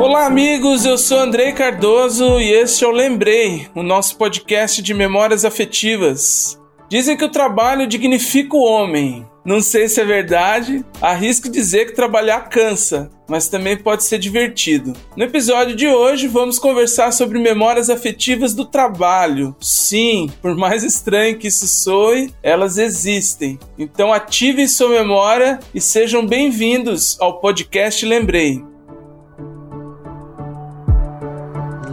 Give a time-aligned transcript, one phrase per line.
[0.00, 0.86] Olá, amigos.
[0.86, 6.56] Eu sou Andrei Cardoso e este é o Lembrei, o nosso podcast de memórias afetivas.
[6.88, 9.26] Dizem que o trabalho dignifica o homem.
[9.44, 14.92] Não sei se é verdade, arrisco dizer que trabalhar cansa, mas também pode ser divertido.
[15.16, 19.56] No episódio de hoje, vamos conversar sobre memórias afetivas do trabalho.
[19.60, 23.58] Sim, por mais estranho que isso soe, elas existem.
[23.76, 28.62] Então ativem sua memória e sejam bem-vindos ao podcast Lembrei.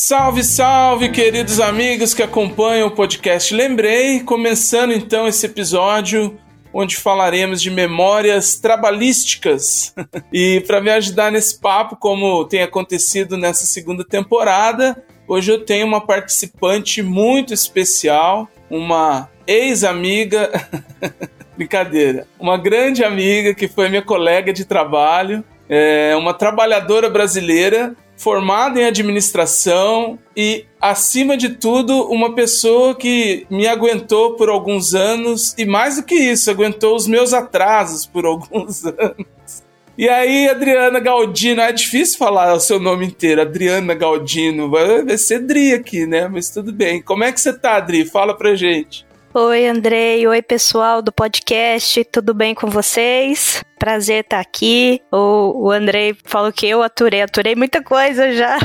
[0.00, 6.38] Salve, salve, queridos amigos que acompanham o podcast Lembrei, começando então esse episódio
[6.72, 9.92] onde falaremos de memórias trabalhísticas.
[10.32, 15.84] e para me ajudar nesse papo, como tem acontecido nessa segunda temporada, hoje eu tenho
[15.84, 20.48] uma participante muito especial, uma ex-amiga,
[21.58, 28.80] brincadeira, uma grande amiga que foi minha colega de trabalho, é uma trabalhadora brasileira formada
[28.80, 35.64] em administração e, acima de tudo, uma pessoa que me aguentou por alguns anos e,
[35.64, 39.62] mais do que isso, aguentou os meus atrasos por alguns anos.
[39.96, 45.40] E aí, Adriana Galdino, é difícil falar o seu nome inteiro, Adriana Galdino, vai ser
[45.40, 46.28] Dri aqui, né?
[46.28, 47.00] Mas tudo bem.
[47.00, 48.04] Como é que você tá, Adri?
[48.04, 49.07] Fala pra gente.
[49.34, 50.26] Oi, Andrei.
[50.26, 52.02] Oi, pessoal do podcast.
[52.06, 53.62] Tudo bem com vocês?
[53.78, 55.02] Prazer estar aqui.
[55.12, 57.20] O, o Andrei falou que eu aturei.
[57.20, 58.56] Aturei muita coisa já.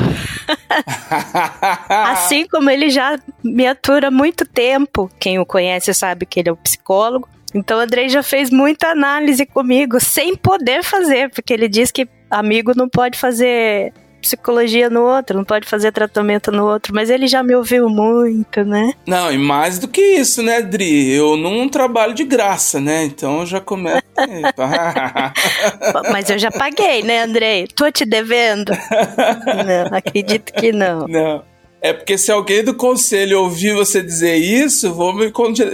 [2.14, 5.12] assim como ele já me atura há muito tempo.
[5.20, 7.28] Quem o conhece sabe que ele é um psicólogo.
[7.54, 12.08] Então o Andrei já fez muita análise comigo, sem poder fazer, porque ele diz que
[12.32, 17.28] amigo não pode fazer psicologia no outro, não pode fazer tratamento no outro, mas ele
[17.28, 18.94] já me ouviu muito, né?
[19.06, 21.12] Não, e mais do que isso, né, Dri?
[21.12, 23.04] Eu não trabalho de graça, né?
[23.04, 24.02] Então eu já começo.
[26.12, 27.68] mas eu já paguei, né, Andrei?
[27.68, 28.72] Tô te devendo?
[29.46, 31.08] não, acredito que não.
[31.08, 31.53] Não.
[31.84, 35.30] É porque se alguém do conselho ouvir você dizer isso, vou me,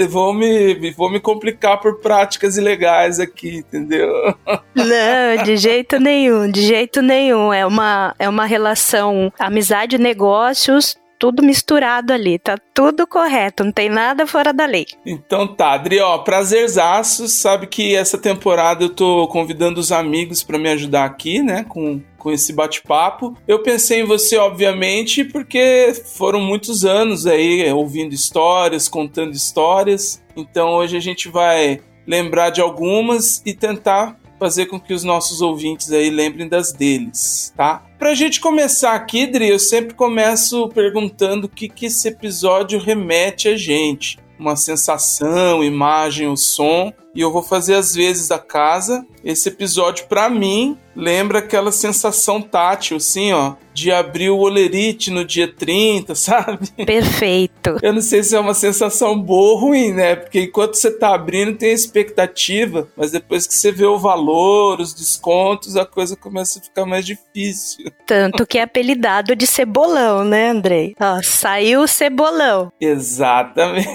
[0.08, 4.12] vou me, vou me complicar por práticas ilegais aqui, entendeu?
[4.74, 7.53] Não, de jeito nenhum, de jeito nenhum.
[7.53, 13.90] É uma, é uma relação amizade, negócios, tudo misturado ali, tá tudo correto, não tem
[13.90, 14.86] nada fora da lei.
[15.06, 20.58] Então tá, Adri, ó, prazerzaço, sabe que essa temporada eu tô convidando os amigos para
[20.58, 23.35] me ajudar aqui, né, com com esse bate-papo.
[23.47, 30.22] Eu pensei em você, obviamente, porque foram muitos anos aí ouvindo histórias, contando histórias.
[30.35, 35.41] Então hoje a gente vai lembrar de algumas e tentar fazer com que os nossos
[35.41, 37.85] ouvintes aí lembrem das deles, tá?
[38.00, 43.50] Pra gente começar aqui, Dri, eu sempre começo perguntando o que, que esse episódio remete
[43.50, 44.18] a gente.
[44.40, 46.94] Uma sensação, imagem, o som.
[47.14, 49.06] E eu vou fazer as vezes da casa.
[49.24, 55.25] Esse episódio, para mim, lembra aquela sensação tátil, assim, ó, de abrir o olerite no
[55.25, 56.70] dia 30, sabe?
[56.86, 57.78] Perfeito.
[57.81, 60.16] Eu não sei se é uma sensação boa ou ruim, né?
[60.16, 64.80] Porque enquanto você tá abrindo, tem a expectativa, mas depois que você vê o valor,
[64.80, 67.91] os descontos, a coisa começa a ficar mais difícil.
[68.06, 70.96] Tanto que é apelidado de cebolão, né, Andrei?
[71.00, 72.72] Ó, saiu o cebolão.
[72.80, 73.90] Exatamente.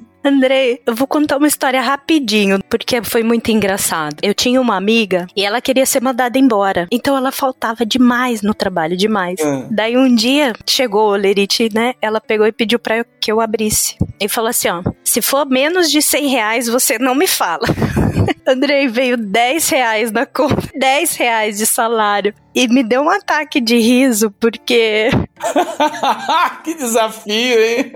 [0.24, 4.16] Andrei, eu vou contar uma história rapidinho, porque foi muito engraçado.
[4.22, 6.86] Eu tinha uma amiga e ela queria ser mandada embora.
[6.90, 9.40] Então ela faltava demais no trabalho, demais.
[9.40, 9.66] Ah.
[9.70, 11.94] Daí um dia chegou o Lerite, né?
[12.02, 13.96] Ela pegou e pediu pra eu, que eu abrisse.
[14.20, 17.66] E falou assim: ó, se for menos de 100 reais, você não me fala.
[18.46, 22.34] Andrei veio 10 reais na conta, 10 reais de salário.
[22.52, 25.08] E me deu um ataque de riso, porque.
[26.64, 27.92] que desafio, hein?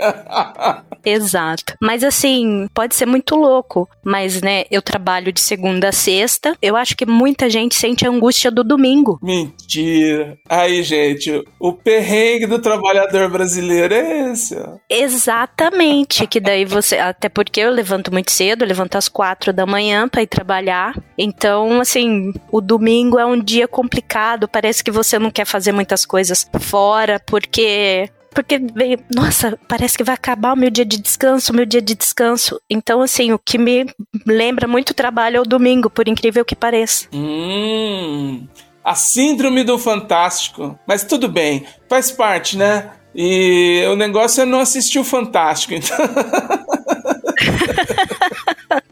[1.05, 1.75] Exato.
[1.83, 3.89] Mas assim, pode ser muito louco.
[4.05, 6.57] Mas, né, eu trabalho de segunda a sexta.
[6.63, 9.19] Eu acho que muita gente sente a angústia do domingo.
[9.21, 10.39] Mentira.
[10.49, 14.77] Aí, gente, o perrengue do trabalhador brasileiro é esse, ó.
[14.89, 16.29] Exatamente.
[16.29, 16.99] Que daí você.
[16.99, 20.97] Até porque eu levanto muito cedo, eu levanto às quatro da manhã para ir trabalhar.
[21.17, 24.49] Então, assim, o domingo é um dia complicado.
[24.49, 30.03] Parece que você não quer fazer muitas coisas fora, porque porque veio, nossa, parece que
[30.03, 32.61] vai acabar o meu dia de descanso, o meu dia de descanso.
[32.69, 33.87] Então, assim, o que me
[34.27, 37.07] lembra muito trabalho é o domingo, por incrível que pareça.
[37.13, 38.49] Hum,
[38.83, 40.77] a síndrome do fantástico.
[40.85, 42.91] Mas tudo bem, faz parte, né?
[43.15, 45.97] E o negócio é não assistir o Fantástico, então.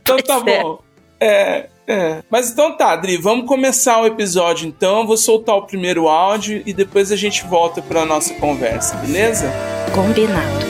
[0.00, 0.62] então tá é.
[0.62, 0.78] bom.
[1.24, 2.22] É, é.
[2.28, 5.02] Mas então tá, Adri, vamos começar o episódio então.
[5.02, 9.48] Eu vou soltar o primeiro áudio e depois a gente volta pra nossa conversa, beleza?
[9.94, 10.66] Combinado.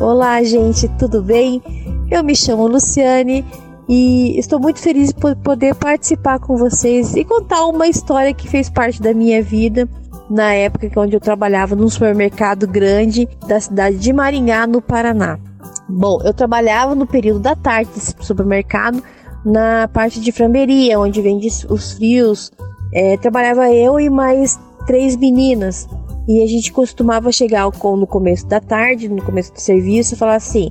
[0.00, 1.62] Olá, gente, tudo bem?
[2.10, 3.44] Eu me chamo Luciane
[3.86, 8.70] e estou muito feliz por poder participar com vocês e contar uma história que fez
[8.70, 9.86] parte da minha vida
[10.30, 15.38] na época que onde eu trabalhava num supermercado grande da cidade de Maringá, no Paraná.
[15.88, 19.02] Bom, eu trabalhava no período da tarde desse supermercado
[19.44, 22.52] na parte de framberia, onde vende os frios.
[22.94, 25.88] É, trabalhava eu e mais três meninas.
[26.28, 30.36] E a gente costumava chegar no começo da tarde, no começo do serviço, e falar
[30.36, 30.70] assim: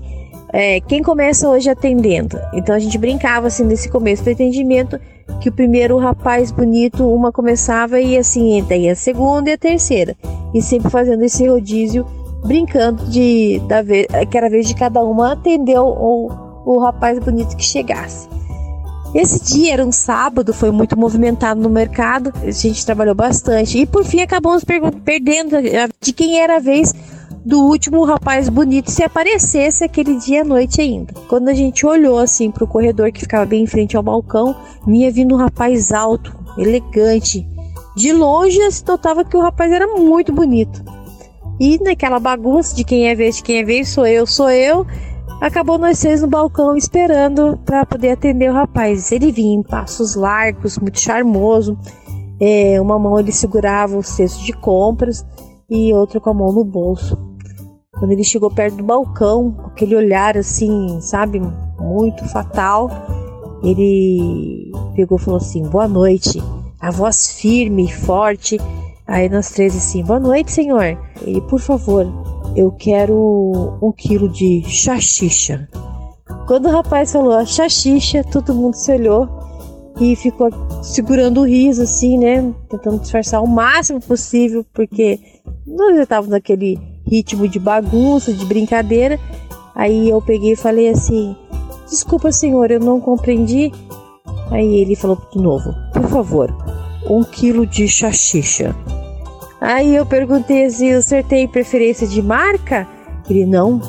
[0.54, 2.40] é, quem começa hoje atendendo?
[2.54, 5.00] Então a gente brincava assim nesse começo do atendimento
[5.40, 10.16] que o primeiro rapaz bonito, uma começava e assim, daí a segunda e a terceira.
[10.54, 12.06] E sempre fazendo esse rodízio,
[12.46, 16.30] brincando de da vez, que era a vez de cada uma atender o,
[16.66, 18.28] o rapaz bonito que chegasse.
[19.14, 23.86] Esse dia era um sábado, foi muito movimentado no mercado, a gente trabalhou bastante e
[23.86, 24.64] por fim acabamos
[25.04, 25.56] perdendo
[26.00, 26.94] de quem era a vez
[27.50, 31.12] do último rapaz bonito se aparecesse aquele dia à noite ainda.
[31.28, 34.56] Quando a gente olhou assim pro corredor que ficava bem em frente ao balcão,
[34.86, 37.50] vinha vindo um rapaz alto, elegante.
[37.96, 40.84] De longe se notava que o rapaz era muito bonito.
[41.60, 44.86] E naquela bagunça de quem é vez, de quem é vez, sou eu, sou eu,
[45.42, 49.12] acabou nós três no balcão esperando para poder atender o rapaz.
[49.12, 51.76] Ele vinha em passos largos, muito charmoso.
[52.40, 55.26] É, uma mão ele segurava o cesto de compras
[55.68, 57.29] e outra com a mão no bolso.
[58.00, 61.42] Quando ele chegou perto do balcão, aquele olhar assim, sabe,
[61.78, 62.90] muito fatal,
[63.62, 66.42] ele pegou e falou assim: Boa noite.
[66.80, 68.58] A voz firme e forte.
[69.06, 70.98] Aí nós três assim: Boa noite, senhor.
[71.22, 72.08] Ele, por favor,
[72.56, 75.68] eu quero um quilo de chachicha.
[76.48, 79.28] Quando o rapaz falou a chachicha, todo mundo se olhou
[80.00, 80.50] e ficou
[80.82, 82.54] segurando o riso, assim, né?
[82.70, 85.20] Tentando disfarçar o máximo possível, porque
[85.68, 89.20] nós já estávamos naquele ritmo de bagunça, de brincadeira.
[89.76, 91.36] Aí eu peguei e falei assim:
[91.90, 93.72] Desculpa, senhor, eu não compreendi.
[94.52, 96.56] Aí ele falou de novo: Por favor,
[97.10, 98.76] um quilo de chachicha.
[99.60, 102.88] Aí eu perguntei assim: O senhor tem preferência de marca?
[103.30, 103.80] Ele: Não,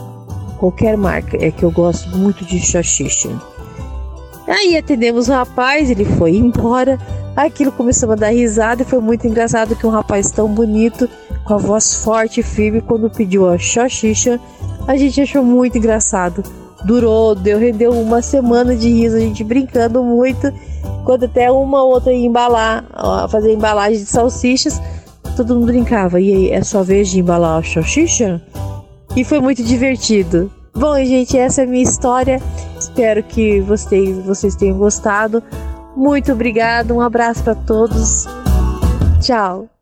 [0.59, 3.31] qualquer marca, é que eu gosto muito de chachicha.
[4.47, 6.99] Aí atendemos o rapaz, ele foi embora.
[7.37, 11.09] Aquilo começou a dar risada e foi muito engraçado que um rapaz tão bonito,
[11.51, 14.39] com a voz forte e firme, quando pediu a chachicha,
[14.87, 16.45] a gente achou muito engraçado.
[16.85, 20.53] Durou, deu, rendeu uma semana de riso, a gente brincando muito.
[21.05, 22.85] Quando até uma ou outra ia embalar,
[23.29, 24.81] fazer embalagem de salsichas,
[25.37, 26.21] todo mundo brincava.
[26.21, 28.41] E aí, é sua vez de embalar a salsicha?
[29.17, 30.53] E foi muito divertido.
[30.73, 32.41] Bom, gente, essa é a minha história.
[32.79, 35.43] Espero que vocês, vocês tenham gostado.
[35.97, 38.27] Muito obrigado, um abraço para todos.
[39.21, 39.80] Tchau.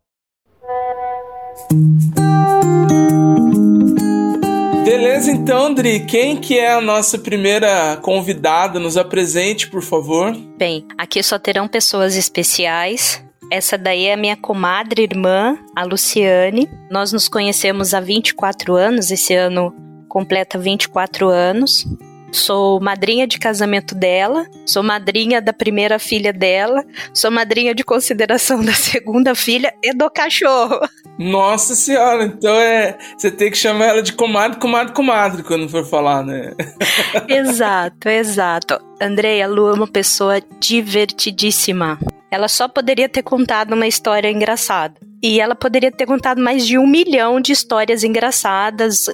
[4.83, 8.79] Beleza, então, Andri, quem que é a nossa primeira convidada?
[8.79, 10.35] Nos apresente, por favor.
[10.57, 13.23] Bem, aqui só terão pessoas especiais.
[13.51, 16.69] Essa daí é a minha comadre irmã, a Luciane.
[16.89, 19.73] Nós nos conhecemos há 24 anos, esse ano
[20.07, 21.85] completa 24 anos.
[22.31, 26.83] Sou madrinha de casamento dela, sou madrinha da primeira filha dela,
[27.13, 30.79] sou madrinha de consideração da segunda filha e do cachorro.
[31.17, 32.97] Nossa senhora, então é.
[33.17, 36.53] Você tem que chamar ela de comadre, comadre, comadre quando for falar, né?
[37.27, 38.79] exato, exato.
[39.01, 41.99] Andreia, a Lu é uma pessoa divertidíssima.
[42.31, 44.95] Ela só poderia ter contado uma história engraçada.
[45.21, 49.07] E ela poderia ter contado mais de um milhão de histórias engraçadas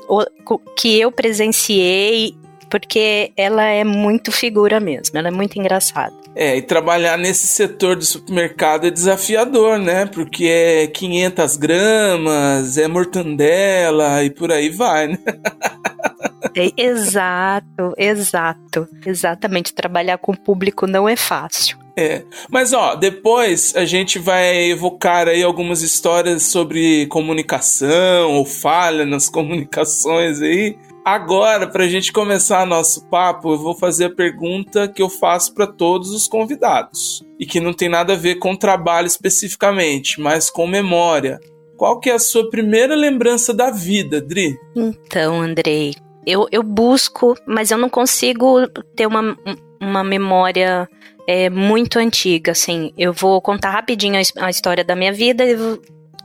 [0.77, 2.35] que eu presenciei,
[2.75, 6.13] porque ela é muito figura mesmo, ela é muito engraçada.
[6.35, 10.05] É, e trabalhar nesse setor do supermercado é desafiador, né?
[10.07, 15.17] Porque é 500 gramas, é mortandela e por aí vai, né?
[16.53, 18.89] É, exato, exato.
[19.05, 19.73] Exatamente.
[19.73, 21.77] Trabalhar com o público não é fácil.
[21.97, 22.23] É.
[22.49, 29.29] Mas ó, depois a gente vai evocar aí algumas histórias sobre comunicação ou falha nas
[29.31, 30.77] comunicações aí.
[31.05, 35.53] Agora, para a gente começar nosso papo, eu vou fazer a pergunta que eu faço
[35.53, 40.49] para todos os convidados e que não tem nada a ver com trabalho especificamente, mas
[40.49, 41.39] com memória.
[41.77, 44.57] Qual que é a sua primeira lembrança da vida, Dri?
[44.75, 45.93] Então, Andrei,
[46.25, 49.37] eu, eu busco, mas eu não consigo ter uma,
[49.79, 50.89] uma memória
[51.27, 52.91] é, muito antiga, assim.
[52.97, 55.55] Eu vou contar rapidinho a, a história da minha vida e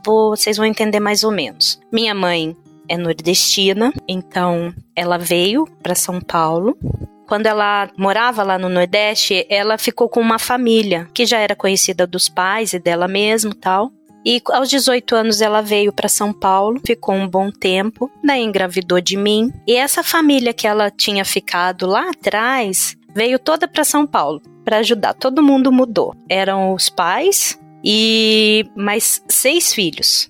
[0.03, 1.79] vocês vão entender mais ou menos.
[1.91, 2.57] Minha mãe
[2.91, 6.77] é nordestina, então ela veio para São Paulo.
[7.25, 12.05] Quando ela morava lá no Nordeste, ela ficou com uma família que já era conhecida
[12.05, 13.93] dos pais e dela mesmo, tal.
[14.25, 18.99] E aos 18 anos ela veio para São Paulo, ficou um bom tempo, daí engravidou
[18.99, 19.53] de mim.
[19.65, 24.79] E essa família que ela tinha ficado lá atrás veio toda para São Paulo para
[24.79, 25.13] ajudar.
[25.13, 26.13] Todo mundo mudou.
[26.27, 30.27] Eram os pais e mais seis filhos.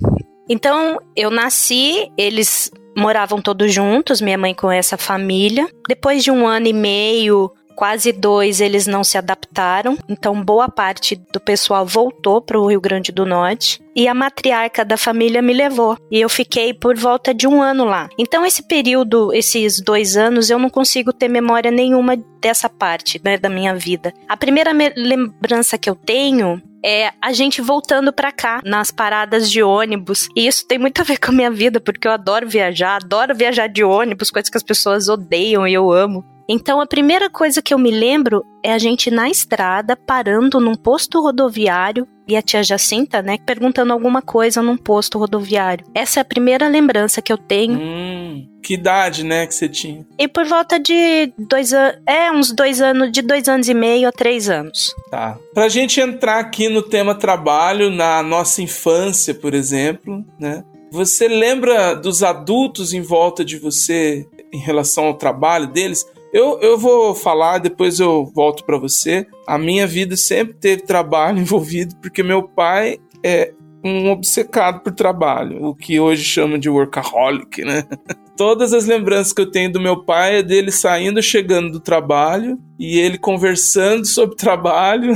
[0.52, 5.66] Então, eu nasci, eles moravam todos juntos, minha mãe com essa família.
[5.88, 9.98] Depois de um ano e meio, quase dois, eles não se adaptaram.
[10.10, 13.82] Então, boa parte do pessoal voltou para o Rio Grande do Norte.
[13.96, 15.98] E a matriarca da família me levou.
[16.12, 18.10] E eu fiquei por volta de um ano lá.
[18.18, 23.38] Então, esse período, esses dois anos, eu não consigo ter memória nenhuma dessa parte né,
[23.38, 24.14] da minha vida.
[24.28, 29.62] A primeira lembrança que eu tenho é a gente voltando para cá nas paradas de
[29.62, 30.28] ônibus.
[30.36, 33.36] E isso tem muito a ver com a minha vida, porque eu adoro viajar, adoro
[33.36, 36.26] viajar de ônibus, coisas que as pessoas odeiam e eu amo.
[36.50, 40.76] Então a primeira coisa que eu me lembro é a gente na estrada parando num
[40.76, 45.86] posto rodoviário e a tia Jacinta, né, perguntando alguma coisa num posto rodoviário.
[45.94, 47.78] Essa é a primeira lembrança que eu tenho.
[47.78, 50.06] Hum, que idade, né, que você tinha?
[50.18, 54.08] E por volta de dois anos, é uns dois anos, de dois anos e meio
[54.08, 54.96] a três anos.
[55.10, 55.38] Tá.
[55.54, 60.64] Pra gente entrar aqui no tema trabalho, na nossa infância, por exemplo, né?
[60.90, 66.06] Você lembra dos adultos em volta de você em relação ao trabalho deles?
[66.34, 69.28] Eu, eu vou falar, depois eu volto para você.
[69.46, 75.66] A minha vida sempre teve trabalho envolvido, porque meu pai é um obcecado por trabalho,
[75.66, 77.84] o que hoje chama de workaholic, né?
[78.38, 82.58] Todas as lembranças que eu tenho do meu pai é dele saindo, chegando do trabalho
[82.80, 85.14] e ele conversando sobre trabalho,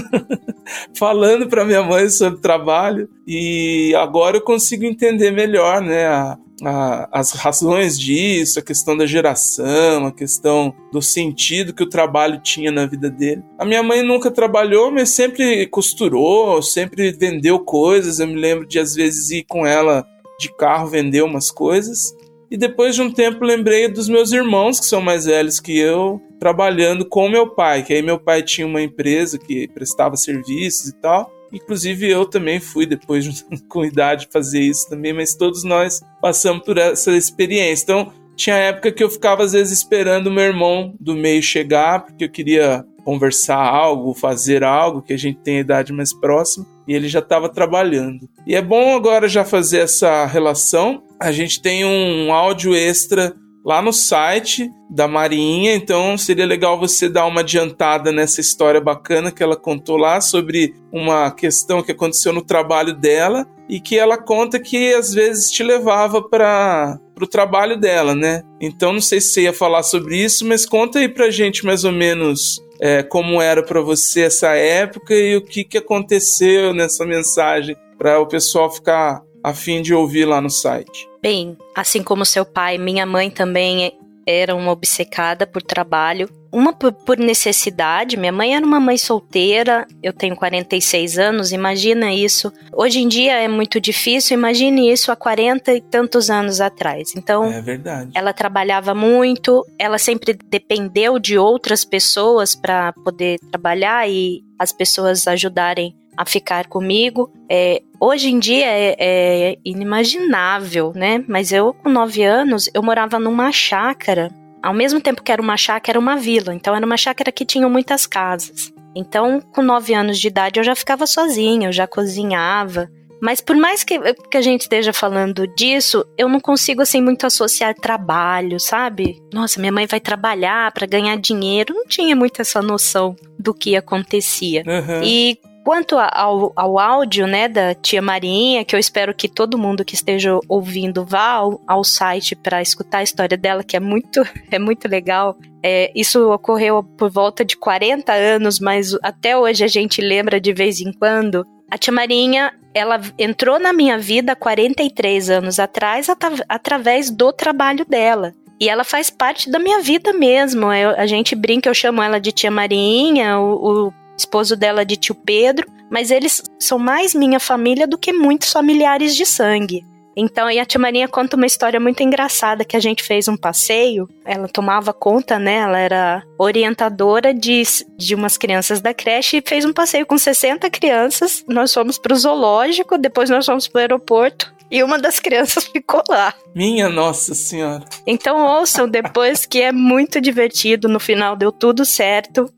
[0.96, 3.10] falando para minha mãe sobre trabalho.
[3.26, 9.06] E agora eu consigo entender melhor, né, a, a, as razões disso, a questão da
[9.06, 13.44] geração, a questão do sentido que o trabalho tinha na vida dele.
[13.58, 18.20] A minha mãe nunca trabalhou, mas sempre costurou, sempre vendeu coisas.
[18.20, 20.06] Eu me lembro de às vezes ir com ela
[20.40, 22.14] de carro vender umas coisas.
[22.50, 26.22] E depois de um tempo lembrei dos meus irmãos, que são mais velhos que eu,
[26.40, 30.96] trabalhando com meu pai, que aí meu pai tinha uma empresa que prestava serviços e
[31.02, 31.35] tal.
[31.56, 36.78] Inclusive eu também fui depois com idade fazer isso também, mas todos nós passamos por
[36.78, 37.84] essa experiência.
[37.84, 42.26] Então, tinha época que eu ficava às vezes esperando meu irmão do meio chegar, porque
[42.26, 46.94] eu queria conversar algo, fazer algo, que a gente tem a idade mais próxima, e
[46.94, 48.28] ele já estava trabalhando.
[48.46, 51.04] E é bom agora já fazer essa relação.
[51.20, 53.34] A gente tem um áudio extra
[53.66, 59.32] lá no site da Marinha, então seria legal você dar uma adiantada nessa história bacana
[59.32, 64.18] que ela contou lá sobre uma questão que aconteceu no trabalho dela e que ela
[64.18, 68.44] conta que às vezes te levava para o trabalho dela, né?
[68.62, 71.84] Então não sei se você ia falar sobre isso, mas conta aí pra gente mais
[71.84, 77.04] ou menos é, como era para você essa época e o que, que aconteceu nessa
[77.04, 81.08] mensagem para o pessoal ficar a fim de ouvir lá no site.
[81.22, 83.94] Bem, assim como seu pai, minha mãe também
[84.26, 86.28] era uma obcecada por trabalho.
[86.52, 92.52] Uma por, necessidade, minha mãe era uma mãe solteira, eu tenho 46 anos, imagina isso.
[92.74, 97.14] Hoje em dia é muito difícil, imagine isso há 40 e tantos anos atrás.
[97.16, 98.10] Então, é verdade.
[98.16, 105.28] ela trabalhava muito, ela sempre dependeu de outras pessoas para poder trabalhar e as pessoas
[105.28, 107.32] ajudarem a ficar comigo.
[107.50, 111.24] É, hoje em dia é, é, inimaginável, né?
[111.28, 114.32] Mas eu, com nove anos, eu morava numa chácara.
[114.62, 116.54] Ao mesmo tempo que era uma chácara, era uma vila.
[116.54, 118.74] Então era uma chácara que tinha muitas casas.
[118.96, 122.90] Então, com nove anos de idade, eu já ficava sozinha, eu já cozinhava.
[123.22, 127.26] Mas por mais que, que a gente esteja falando disso, eu não consigo assim muito
[127.26, 129.22] associar trabalho, sabe?
[129.34, 131.74] Nossa, minha mãe vai trabalhar para ganhar dinheiro.
[131.74, 134.64] Não tinha muito essa noção do que acontecia.
[134.66, 135.04] Uhum.
[135.04, 139.84] E Quanto ao, ao áudio, né, da tia Marinha, que eu espero que todo mundo
[139.84, 144.22] que esteja ouvindo vá ao, ao site para escutar a história dela, que é muito,
[144.52, 145.36] é muito legal.
[145.64, 150.54] É, isso ocorreu por volta de 40 anos, mas até hoje a gente lembra de
[150.54, 151.44] vez em quando.
[151.72, 157.84] A tia Marinha, ela entrou na minha vida 43 anos atrás at através do trabalho
[157.86, 158.36] dela.
[158.60, 160.72] E ela faz parte da minha vida mesmo.
[160.72, 164.96] Eu, a gente brinca, eu chamo ela de tia Marinha, o, o esposo dela de
[164.96, 169.86] tio Pedro, mas eles são mais minha família do que muitos familiares de sangue.
[170.18, 173.36] Então, e a tia Marinha conta uma história muito engraçada que a gente fez um
[173.36, 174.08] passeio.
[174.24, 175.56] Ela tomava conta, né?
[175.56, 177.64] Ela era orientadora de,
[177.98, 181.44] de umas crianças da creche e fez um passeio com 60 crianças.
[181.48, 186.34] Nós fomos pro zoológico, depois nós fomos pro aeroporto e uma das crianças ficou lá.
[186.54, 187.84] Minha Nossa Senhora.
[188.08, 192.50] Então ouçam depois que é muito divertido, no final deu tudo certo.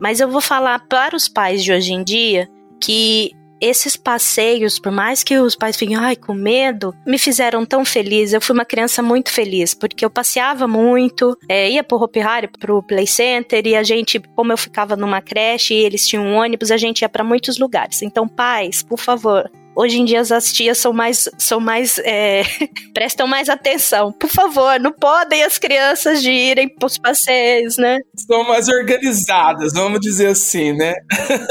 [0.00, 2.48] Mas eu vou falar para os pais de hoje em dia
[2.80, 7.84] que esses passeios, por mais que os pais fiquem, ai, com medo, me fizeram tão
[7.84, 8.32] feliz.
[8.32, 12.48] Eu fui uma criança muito feliz, porque eu passeava muito, é, ia pro Hopi Hari,
[12.48, 16.36] pro Play Center, e a gente, como eu ficava numa creche e eles tinham um
[16.36, 18.00] ônibus, a gente ia para muitos lugares.
[18.00, 22.42] Então, pais, por favor, Hoje em dia as tias são mais, são mais, é,
[22.92, 24.12] prestam mais atenção.
[24.12, 27.98] Por favor, não podem as crianças de irem para os passeios, né?
[28.16, 30.94] São mais organizadas, vamos dizer assim, né?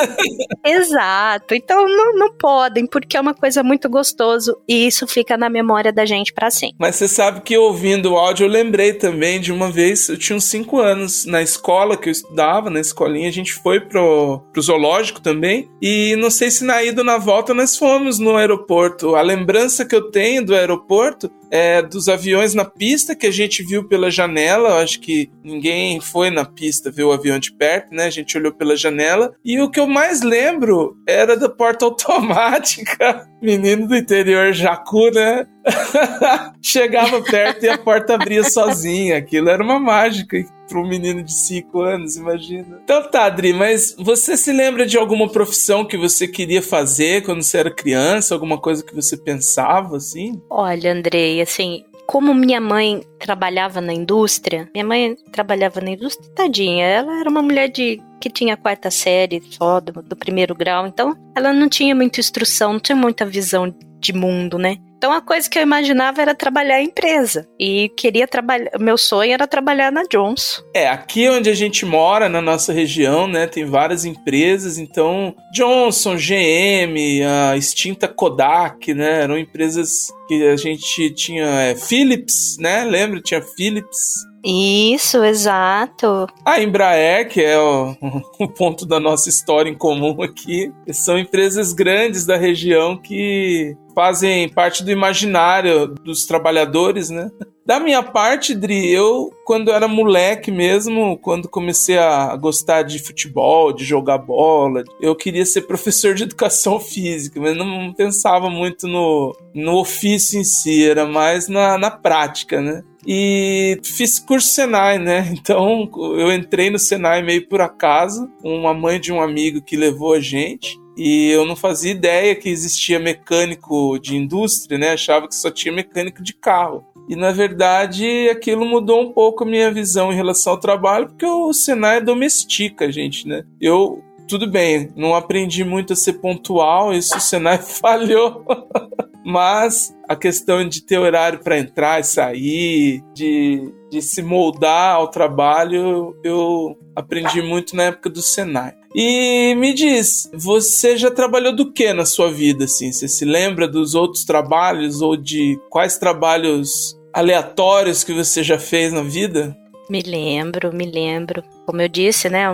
[0.65, 1.55] Exato.
[1.55, 5.91] Então não, não podem, porque é uma coisa muito gostoso e isso fica na memória
[5.91, 6.75] da gente para sempre.
[6.79, 10.35] Mas você sabe que ouvindo o áudio eu lembrei também de uma vez, eu tinha
[10.35, 14.61] uns 5 anos na escola que eu estudava, na escolinha, a gente foi pro, pro
[14.61, 19.15] zoológico também e não sei se na ida ou na volta nós fomos no aeroporto.
[19.15, 23.63] A lembrança que eu tenho do aeroporto é dos aviões na pista que a gente
[23.63, 24.69] viu pela janela.
[24.69, 28.05] Eu acho que ninguém foi na pista ver o avião de perto, né?
[28.05, 29.33] A gente olhou pela janela.
[29.43, 33.27] E o que eu mais lembro era da porta automática.
[33.41, 35.45] Menino do interior, Jacu, né?
[36.61, 39.17] Chegava perto e a porta abria sozinha.
[39.17, 40.37] Aquilo era uma mágica
[40.69, 42.79] para um menino de 5 anos, imagina.
[42.83, 47.41] Então tá, Adri, mas você se lembra de alguma profissão que você queria fazer quando
[47.41, 48.35] você era criança?
[48.35, 50.39] Alguma coisa que você pensava, assim?
[50.49, 56.85] Olha, Andrei, assim, como minha mãe trabalhava na indústria, minha mãe trabalhava na indústria, tadinha,
[56.85, 61.15] ela era uma mulher de que tinha quarta série só do, do primeiro grau, então
[61.35, 64.77] ela não tinha muita instrução, não tinha muita visão de mundo, né?
[64.99, 67.47] Então a coisa que eu imaginava era trabalhar em empresa.
[67.57, 68.69] E queria trabalhar.
[68.77, 70.61] Meu sonho era trabalhar na Johnson.
[70.75, 74.77] É, aqui onde a gente mora, na nossa região, né, tem várias empresas.
[74.77, 81.45] Então, Johnson, GM, a extinta Kodak, né, eram empresas que a gente tinha.
[81.45, 82.83] É, Philips, né?
[82.83, 83.21] Lembra?
[83.21, 84.28] Tinha Philips.
[84.43, 86.27] Isso, exato.
[86.45, 87.95] A Embraer, que é o,
[88.39, 94.47] o, ponto da nossa história em comum aqui, são empresas grandes da região que fazem
[94.47, 97.29] parte do imaginário dos trabalhadores, né?
[97.69, 103.71] Da minha parte, Dri, eu, quando era moleque mesmo, quando comecei a gostar de futebol,
[103.71, 109.35] de jogar bola, eu queria ser professor de educação física, mas não pensava muito no,
[109.53, 112.83] no ofício em si, era mais na, na prática, né?
[113.05, 115.33] E fiz curso Senai, né?
[115.39, 120.13] Então eu entrei no Senai meio por acaso, uma mãe de um amigo que levou
[120.13, 120.79] a gente.
[120.97, 124.91] E eu não fazia ideia que existia mecânico de indústria, né?
[124.91, 126.85] Achava que só tinha mecânico de carro.
[127.07, 131.25] E na verdade aquilo mudou um pouco a minha visão em relação ao trabalho, porque
[131.25, 133.43] o Senai domestica a gente, né?
[133.59, 138.45] Eu tudo bem, não aprendi muito a ser pontual, isso o Senai falhou.
[139.29, 145.07] Mas a questão de ter horário para entrar e sair, de, de se moldar ao
[145.07, 148.73] trabalho, eu aprendi muito na época do Senai.
[148.95, 152.91] E me diz, você já trabalhou do que na sua vida, assim?
[152.91, 158.91] Você se lembra dos outros trabalhos ou de quais trabalhos aleatórios que você já fez
[158.91, 159.55] na vida?
[159.91, 161.43] Me lembro, me lembro.
[161.69, 162.45] Como eu disse, né,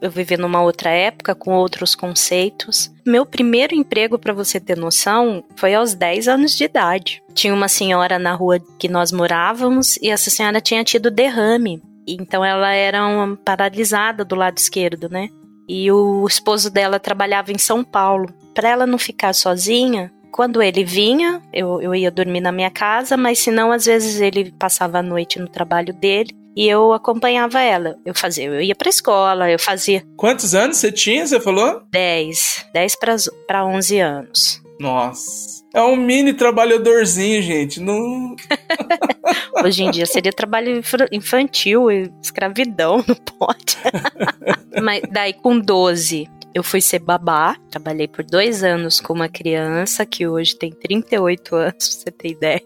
[0.00, 2.90] eu vivi numa outra época com outros conceitos.
[3.06, 7.22] Meu primeiro emprego, para você ter noção, foi aos 10 anos de idade.
[7.34, 11.82] Tinha uma senhora na rua que nós morávamos e essa senhora tinha tido derrame.
[12.08, 15.28] Então ela era uma paralisada do lado esquerdo, né?
[15.68, 18.32] E o esposo dela trabalhava em São Paulo.
[18.54, 23.18] Para ela não ficar sozinha, quando ele vinha, eu, eu ia dormir na minha casa,
[23.18, 27.60] mas se não, às vezes ele passava a noite no trabalho dele e eu acompanhava
[27.60, 27.96] ela.
[28.04, 30.04] Eu fazia, eu ia pra escola, eu fazia.
[30.16, 31.82] Quantos anos você tinha, você falou?
[31.90, 32.66] 10.
[32.72, 32.96] 10
[33.46, 34.62] para 11 anos.
[34.78, 35.62] Nossa.
[35.74, 37.80] É um mini trabalhadorzinho, gente.
[37.80, 38.36] Não.
[39.64, 41.90] Hoje em dia seria trabalho infantil,
[42.22, 43.78] escravidão, não pode.
[44.82, 47.56] Mas daí com 12, eu fui ser babá.
[47.70, 52.28] Trabalhei por dois anos com uma criança que hoje tem 38 anos, pra você ter
[52.28, 52.62] ideia.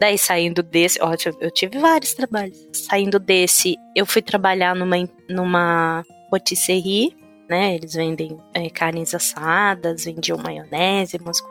[0.00, 2.56] Daí, saindo desse, ó, eu tive vários trabalhos.
[2.72, 4.96] Saindo desse, eu fui trabalhar numa,
[5.28, 7.16] numa rotisserie,
[7.48, 7.74] né?
[7.74, 11.42] Eles vendem é, carnes assadas, vendiam maionese, umas.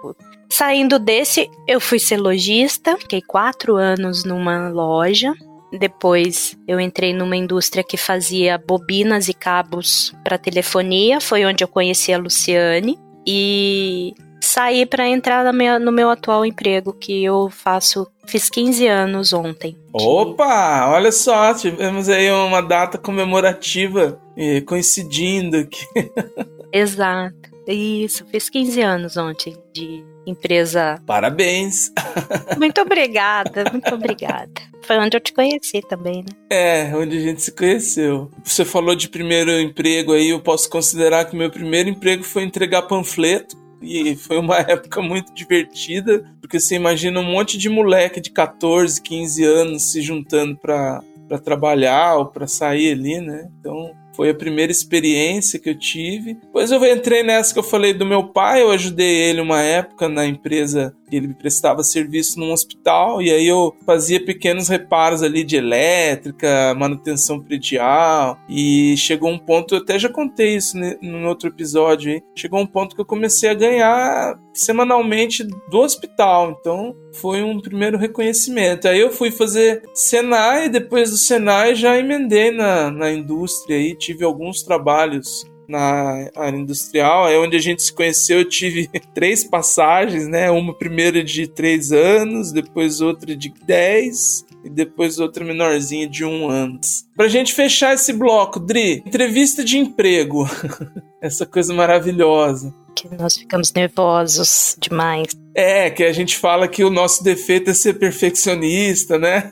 [0.49, 5.33] Saindo desse, eu fui ser lojista, fiquei quatro anos numa loja.
[5.77, 11.67] Depois eu entrei numa indústria que fazia bobinas e cabos para telefonia, foi onde eu
[11.67, 12.97] conheci a Luciane.
[13.25, 18.07] E saí para entrar no meu, no meu atual emprego, que eu faço.
[18.25, 19.77] Fiz 15 anos ontem.
[19.93, 20.89] Opa!
[20.89, 24.19] Olha só, tivemos aí uma data comemorativa
[24.65, 25.85] coincidindo aqui.
[26.71, 27.35] Exato.
[27.67, 31.01] Isso, fiz 15 anos ontem de empresa.
[31.05, 31.91] Parabéns!
[32.57, 34.51] Muito obrigada, muito obrigada.
[34.81, 36.29] Foi onde eu te conheci também, né?
[36.49, 38.31] É, onde a gente se conheceu.
[38.43, 42.83] Você falou de primeiro emprego aí, eu posso considerar que meu primeiro emprego foi entregar
[42.83, 43.57] panfleto.
[43.81, 49.01] E foi uma época muito divertida, porque você imagina um monte de moleque de 14,
[49.01, 51.01] 15 anos se juntando para
[51.43, 53.49] trabalhar ou para sair ali, né?
[53.59, 56.33] Então foi a primeira experiência que eu tive.
[56.33, 60.09] Depois eu entrei nessa que eu falei do meu pai, eu ajudei ele uma época
[60.09, 65.55] na empresa ele prestava serviço num hospital e aí eu fazia pequenos reparos ali de
[65.55, 72.11] elétrica, manutenção predial e chegou um ponto, eu até já contei isso num outro episódio
[72.11, 77.59] aí, chegou um ponto que eu comecei a ganhar semanalmente do hospital, então foi um
[77.59, 78.87] primeiro reconhecimento.
[78.87, 84.23] Aí eu fui fazer Senai, depois do Senai já emendei na, na indústria aí, tive
[84.23, 88.39] alguns trabalhos na área industrial, é onde a gente se conheceu.
[88.39, 90.49] Eu tive três passagens, né?
[90.49, 96.47] Uma primeira de três anos, depois outra de dez e depois outra menorzinha de um
[96.49, 96.79] ano.
[97.17, 100.49] Pra gente fechar esse bloco, Dri, entrevista de emprego.
[101.21, 102.73] Essa coisa maravilhosa.
[102.97, 105.27] Que nós ficamos nervosos demais.
[105.53, 109.51] É, que a gente fala que o nosso defeito é ser perfeccionista, né?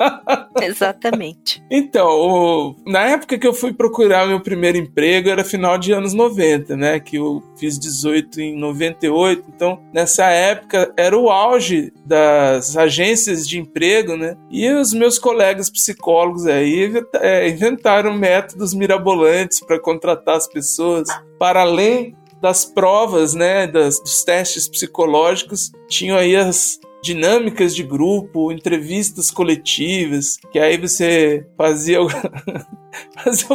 [0.60, 1.62] Exatamente.
[1.70, 6.12] Então, o, na época que eu fui procurar meu primeiro emprego, era final de anos
[6.12, 7.00] 90, né?
[7.00, 9.44] Que eu fiz 18 em 98.
[9.54, 14.36] Então, nessa época, era o auge das agências de emprego, né?
[14.50, 21.62] E os meus colegas psicólogos aí é, inventaram métodos mirabolantes para contratar as pessoas para
[21.62, 29.30] além das provas, né, das, dos testes psicológicos, tinham aí as dinâmicas de grupo, entrevistas
[29.30, 31.98] coletivas, que aí você fazia,
[33.22, 33.48] fazia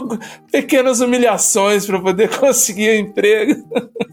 [0.51, 3.63] pequenas humilhações para poder conseguir um emprego.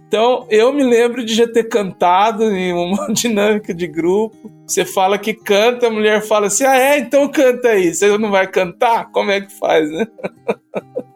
[0.07, 4.53] Então, eu me lembro de já ter cantado em uma dinâmica de grupo.
[4.67, 7.95] Você fala que canta, a mulher fala assim: "Ah, é, então canta aí".
[7.95, 9.11] Você não vai cantar?
[9.11, 10.07] Como é que faz, né?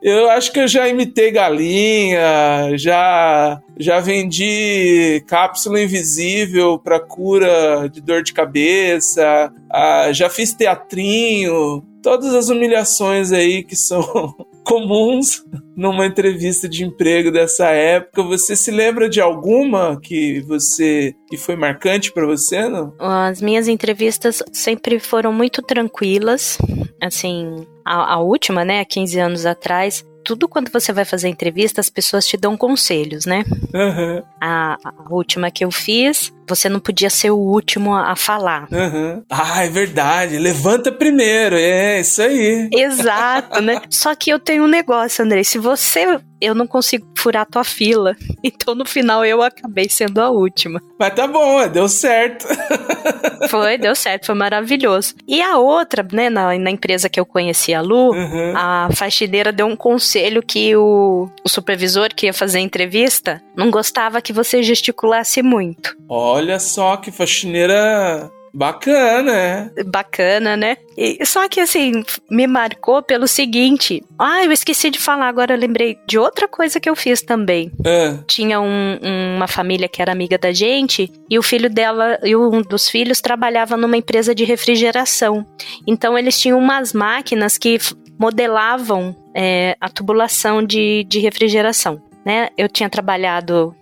[0.00, 8.00] Eu acho que eu já imitei galinha, já já vendi cápsula invisível para cura de
[8.00, 14.02] dor de cabeça, ah, já fiz teatrinho, todas as humilhações aí que são
[14.64, 15.44] comuns
[15.76, 18.22] numa entrevista de emprego dessa época.
[18.22, 22.92] Você se lembra de alguma que você que foi marcante para você, não?
[22.98, 26.58] As minhas entrevistas sempre foram muito tranquilas,
[27.00, 31.88] assim, a, a última, né, 15 anos atrás, tudo quando você vai fazer entrevista, as
[31.88, 33.44] pessoas te dão conselhos, né?
[33.72, 34.22] Uhum.
[34.38, 38.66] A, a, última que eu fiz, você não podia ser o último a, falar.
[38.72, 39.22] Uhum.
[39.30, 40.38] Ah, é verdade.
[40.38, 41.56] Levanta primeiro.
[41.56, 42.68] É, isso aí.
[42.72, 43.80] Exato, né?
[43.90, 45.44] Só que eu tenho um negócio, Andrei.
[45.44, 48.16] Se você eu não consigo furar a tua fila.
[48.40, 50.80] Então no final eu acabei sendo a última.
[50.98, 52.46] Mas tá bom, é, deu certo.
[53.50, 55.14] foi, deu certo, foi maravilhoso.
[55.26, 58.52] E a outra, né, na, na empresa que eu conheci a Lu, uhum.
[58.56, 63.70] a faxineira deu um conselho que o, o supervisor que ia fazer a entrevista não
[63.70, 65.96] gostava que você gesticulasse muito.
[66.38, 69.84] Olha só que faxineira Bacana, é.
[69.84, 70.76] Bacana, né?
[70.96, 74.02] E, só que assim, me marcou pelo seguinte.
[74.18, 77.70] Ah, eu esqueci de falar, agora eu lembrei de outra coisa que eu fiz também.
[77.84, 78.18] É.
[78.26, 78.98] Tinha um,
[79.36, 83.20] uma família que era amiga da gente, e o filho dela, e um dos filhos,
[83.20, 85.46] trabalhava numa empresa de refrigeração.
[85.86, 87.78] Então eles tinham umas máquinas que
[88.18, 92.02] modelavam é, a tubulação de, de refrigeração.
[92.24, 92.48] Né?
[92.58, 93.74] Eu tinha trabalhado.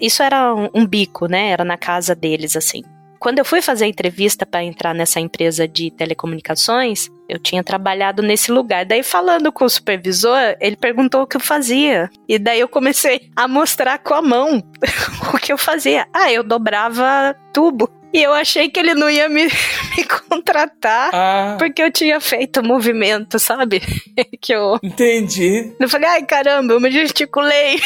[0.00, 1.50] Isso era um, um bico, né?
[1.50, 2.82] Era na casa deles, assim
[3.24, 8.22] quando eu fui fazer a entrevista para entrar nessa empresa de telecomunicações, eu tinha trabalhado
[8.22, 8.84] nesse lugar.
[8.84, 12.10] Daí, falando com o supervisor, ele perguntou o que eu fazia.
[12.28, 14.62] E daí eu comecei a mostrar com a mão
[15.32, 16.06] o que eu fazia.
[16.12, 17.90] Ah, eu dobrava tubo.
[18.14, 19.42] E eu achei que ele não ia me,
[19.96, 21.56] me contratar ah.
[21.58, 23.82] porque eu tinha feito o movimento, sabe?
[24.40, 24.78] que eu.
[24.80, 25.74] Entendi.
[25.80, 27.80] Eu falei, ai caramba, eu me gesticulei.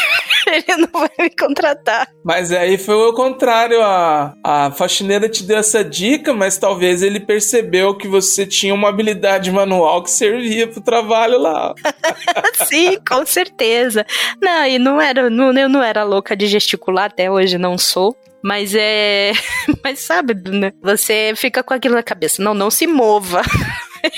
[0.52, 2.08] ele não vai me contratar.
[2.24, 3.80] Mas aí foi o contrário.
[3.82, 8.88] A, a faxineira te deu essa dica, mas talvez ele percebeu que você tinha uma
[8.88, 11.74] habilidade manual que servia pro trabalho lá.
[12.66, 14.04] Sim, com certeza.
[14.42, 18.16] Não, e não era, não, eu não era louca de gesticular, até hoje não sou.
[18.42, 19.32] Mas é.
[19.82, 20.72] Mas sabe, né?
[20.82, 22.42] Você fica com aquilo na cabeça.
[22.42, 23.42] Não, não se mova.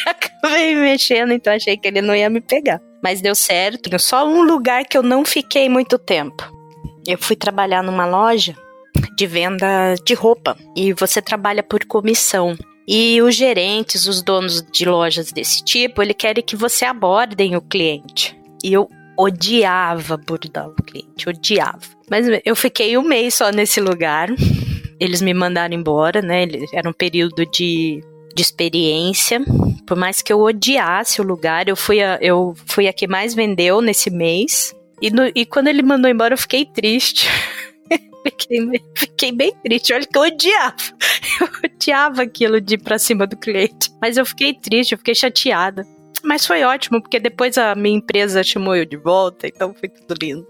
[0.06, 2.80] acabei me mexendo, então achei que ele não ia me pegar.
[3.02, 3.98] Mas deu certo.
[3.98, 6.50] Só um lugar que eu não fiquei muito tempo.
[7.06, 8.54] Eu fui trabalhar numa loja
[9.16, 12.56] de venda de roupa e você trabalha por comissão.
[12.86, 17.60] E os gerentes, os donos de lojas desse tipo, ele querem que você abordem o
[17.60, 18.36] cliente.
[18.64, 21.80] E eu odiava abordar o cliente, odiava.
[22.10, 24.28] Mas eu fiquei um mês só nesse lugar.
[24.98, 26.46] Eles me mandaram embora, né?
[26.72, 28.02] Era um período de,
[28.34, 29.40] de experiência.
[29.86, 33.34] Por mais que eu odiasse o lugar, eu fui a, eu fui a que mais
[33.34, 34.74] vendeu nesse mês.
[35.00, 37.28] E, no, e quando ele mandou embora, eu fiquei triste.
[38.22, 38.58] fiquei,
[38.96, 39.92] fiquei bem triste.
[39.92, 40.76] Olha que eu odiava.
[41.40, 43.90] Eu odiava aquilo de ir pra cima do cliente.
[44.00, 45.86] Mas eu fiquei triste, eu fiquei chateada.
[46.22, 50.14] Mas foi ótimo, porque depois a minha empresa chamou eu de volta, então foi tudo
[50.20, 50.46] lindo.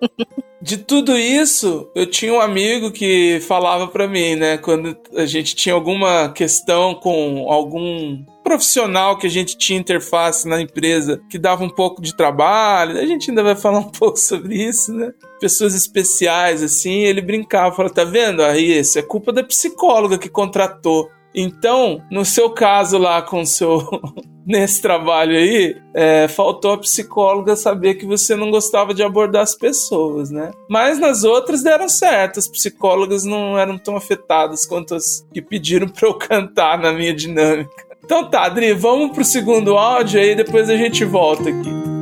[0.64, 5.54] De tudo isso, eu tinha um amigo que falava para mim, né, quando a gente
[5.54, 11.62] tinha alguma questão com algum profissional que a gente tinha interface na empresa que dava
[11.62, 15.12] um pouco de trabalho, a gente ainda vai falar um pouco sobre isso, né?
[15.38, 18.42] Pessoas especiais, assim, ele brincava, falava, tá vendo?
[18.42, 21.10] Aí, isso é culpa da psicóloga que contratou.
[21.34, 23.82] Então, no seu caso lá com seu
[24.46, 29.56] nesse trabalho aí, é, faltou a psicóloga saber que você não gostava de abordar as
[29.56, 30.50] pessoas, né?
[30.68, 35.88] Mas nas outras deram certo, as psicólogas não eram tão afetadas quanto as que pediram
[35.90, 37.84] para eu cantar na minha dinâmica.
[38.04, 41.93] Então tá, Adri, vamos pro segundo áudio aí, depois a gente volta aqui.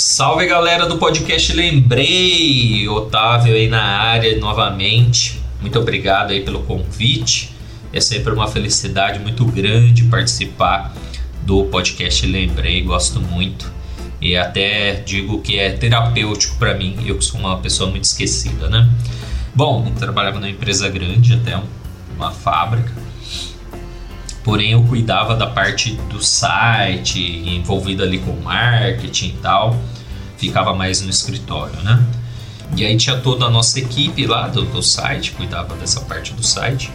[0.00, 5.42] Salve galera do podcast Lembrei, Otávio aí na área novamente.
[5.60, 7.52] Muito obrigado aí pelo convite.
[7.92, 10.94] É sempre uma felicidade muito grande participar
[11.42, 13.72] do podcast Lembrei, gosto muito.
[14.20, 18.68] E até digo que é terapêutico para mim, eu que sou uma pessoa muito esquecida,
[18.68, 18.88] né?
[19.52, 21.60] Bom, trabalhava numa empresa grande, até
[22.16, 22.92] uma fábrica.
[24.48, 29.76] Porém, eu cuidava da parte do site, envolvido ali com marketing e tal
[30.38, 32.02] ficava mais no escritório, né?
[32.74, 36.42] E aí tinha toda a nossa equipe lá do, do site, cuidava dessa parte do
[36.42, 36.90] site.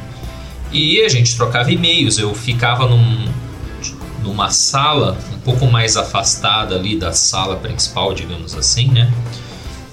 [0.71, 2.17] E a gente trocava e-mails.
[2.17, 3.25] Eu ficava num,
[4.23, 9.13] numa sala um pouco mais afastada ali da sala principal, digamos assim, né?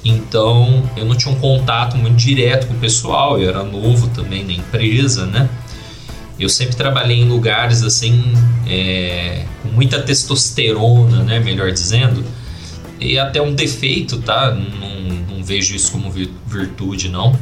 [0.02, 4.44] Então eu não tinha um contato muito direto com o pessoal, eu era novo também
[4.44, 5.48] na empresa, né?
[6.40, 8.32] Eu sempre trabalhei em lugares assim,
[8.66, 11.38] é, com muita testosterona, né?
[11.38, 12.24] Melhor dizendo
[13.00, 14.54] e até um defeito, tá?
[14.54, 16.12] Não, não vejo isso como
[16.46, 17.36] virtude, não.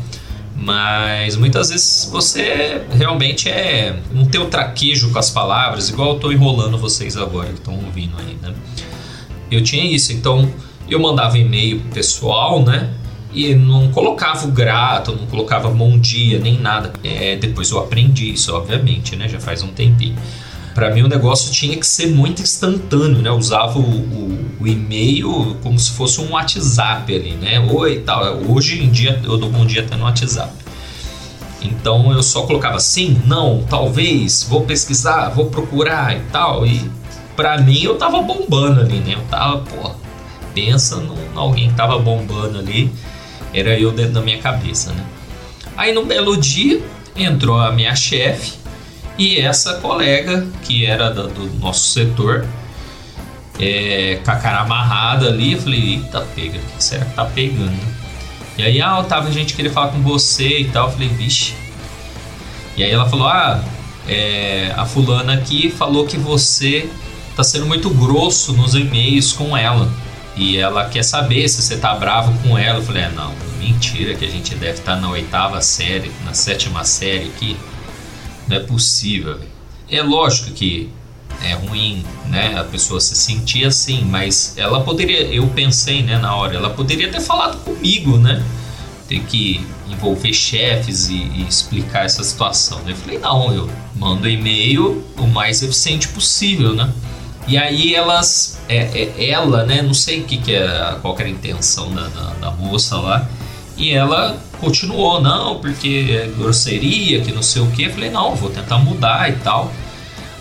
[0.56, 4.00] Mas muitas vezes você realmente é.
[4.12, 7.74] não tem o traquejo com as palavras, igual eu tô enrolando vocês agora que estão
[7.74, 8.54] ouvindo aí, né?
[9.50, 10.52] Eu tinha isso, então
[10.88, 12.90] eu mandava e-mail pessoal, né?
[13.32, 16.92] E não colocava o grato, não colocava bom dia, nem nada.
[17.04, 19.28] É, depois eu aprendi isso, obviamente, né?
[19.28, 20.16] Já faz um tempinho
[20.78, 23.28] para mim o negócio tinha que ser muito instantâneo, né?
[23.28, 27.58] Eu usava o, o, o, e-mail como se fosse um WhatsApp ali, né?
[27.58, 28.36] Oi tal.
[28.48, 30.52] Hoje em dia eu dou bom dia até no WhatsApp.
[31.60, 36.64] Então eu só colocava sim, não, talvez, vou pesquisar, vou procurar e tal.
[36.64, 36.88] E
[37.34, 39.14] para mim eu tava bombando ali, né?
[39.14, 39.90] Eu tava, pô,
[40.54, 41.02] pensa
[41.34, 42.88] alguém que tava bombando ali.
[43.52, 45.04] Era eu dentro da minha cabeça, né?
[45.76, 46.80] Aí num belo dia
[47.16, 48.54] entrou a minha chefe
[49.16, 52.46] e essa colega, que era do, do nosso setor,
[53.58, 57.24] é, com a cara amarrada ali, eu falei, eita, pega, o que será que tá
[57.24, 57.98] pegando?
[58.58, 60.87] E aí, ah, Otávio, a gente queria falar com você e tal.
[60.87, 61.54] Eu falei, vixe.
[62.76, 63.62] E aí ela falou, ah,
[64.08, 66.90] é, a fulana aqui falou que você
[67.37, 69.88] tá sendo muito grosso nos e-mails com ela.
[70.38, 72.79] E ela quer saber se você tá bravo com ela.
[72.79, 76.33] Eu falei, é, não, mentira que a gente deve estar tá na oitava série, na
[76.33, 77.57] sétima série aqui.
[78.46, 79.40] Não é possível.
[79.90, 80.90] É lógico que
[81.42, 82.57] é ruim, né?
[82.57, 87.11] A pessoa se sentir assim, mas ela poderia, eu pensei, né, na hora, ela poderia
[87.11, 88.42] ter falado comigo, né?
[89.09, 92.81] Ter que envolver chefes e, e explicar essa situação.
[92.87, 96.92] Eu falei, não, eu mando e-mail o mais eficiente possível, né?
[97.48, 99.82] E aí elas, é, é, ela, né?
[99.82, 103.26] Não sei o que, que é, qual era a intenção da, da, da moça lá
[103.78, 107.84] e ela continuou, não, porque é grosseria, que não sei o que.
[107.84, 109.72] Eu falei, não, vou tentar mudar e tal.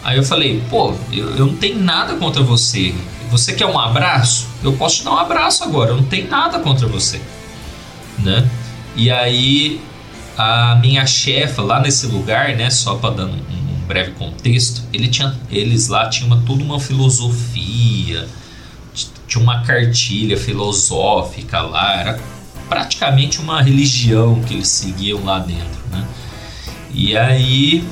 [0.04, 2.96] Aí eu falei, pô, eu, eu não tenho nada contra você.
[3.30, 4.48] Você quer um abraço?
[4.63, 7.22] Eu posso te dar um abraço agora, eu não tenho nada contra você.
[8.17, 8.50] Né?
[8.96, 9.80] E aí
[10.36, 15.08] a minha chefa lá nesse lugar, né, só para dar um, um breve contexto, ele
[15.08, 18.28] tinha, eles lá tinham uma, toda uma filosofia,
[19.28, 22.19] tinha uma cartilha filosófica lá, era
[22.67, 26.06] praticamente uma religião que eles seguiam lá dentro, né?
[26.93, 27.88] E aí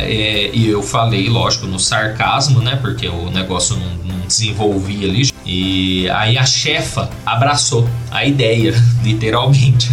[0.00, 2.76] é, e eu falei, lógico, no sarcasmo, né?
[2.76, 5.30] Porque o negócio não, não desenvolvia ali.
[5.44, 9.90] E aí a chefa abraçou a ideia, literalmente.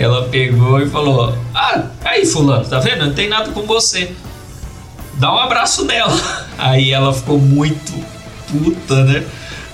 [0.00, 3.04] Ela pegou e falou: Ah, aí, Fulano, tá vendo?
[3.04, 4.10] Não tem nada com você.
[5.16, 6.18] Dá um abraço nela.
[6.56, 7.92] Aí ela ficou muito
[8.50, 9.26] puta, né?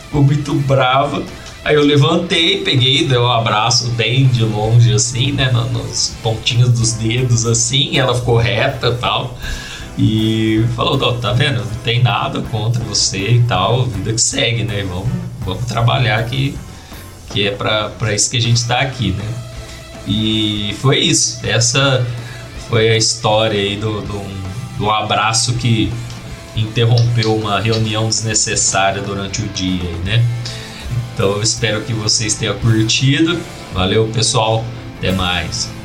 [0.03, 1.23] Ficou muito brava.
[1.65, 5.49] Aí eu levantei, peguei, dei um abraço bem de longe, assim, né?
[5.73, 7.97] Nos pontinhos dos dedos, assim.
[7.97, 9.39] ela ficou reta tal.
[9.97, 11.59] E falou: tá vendo?
[11.59, 13.87] Não tem nada contra você e tal.
[13.87, 14.85] Vida que segue, né?
[14.89, 15.09] Vamos,
[15.45, 16.59] vamos trabalhar que,
[17.33, 19.46] que é pra isso que a gente tá aqui, né?
[20.07, 21.41] E foi isso.
[21.45, 22.07] Essa
[22.69, 25.93] foi a história aí do, do, do abraço que
[26.55, 30.25] interrompeu uma reunião desnecessária durante o dia, né?
[31.15, 33.39] Então eu espero que vocês tenham curtido.
[33.73, 34.65] Valeu, pessoal.
[34.99, 35.76] Até mais.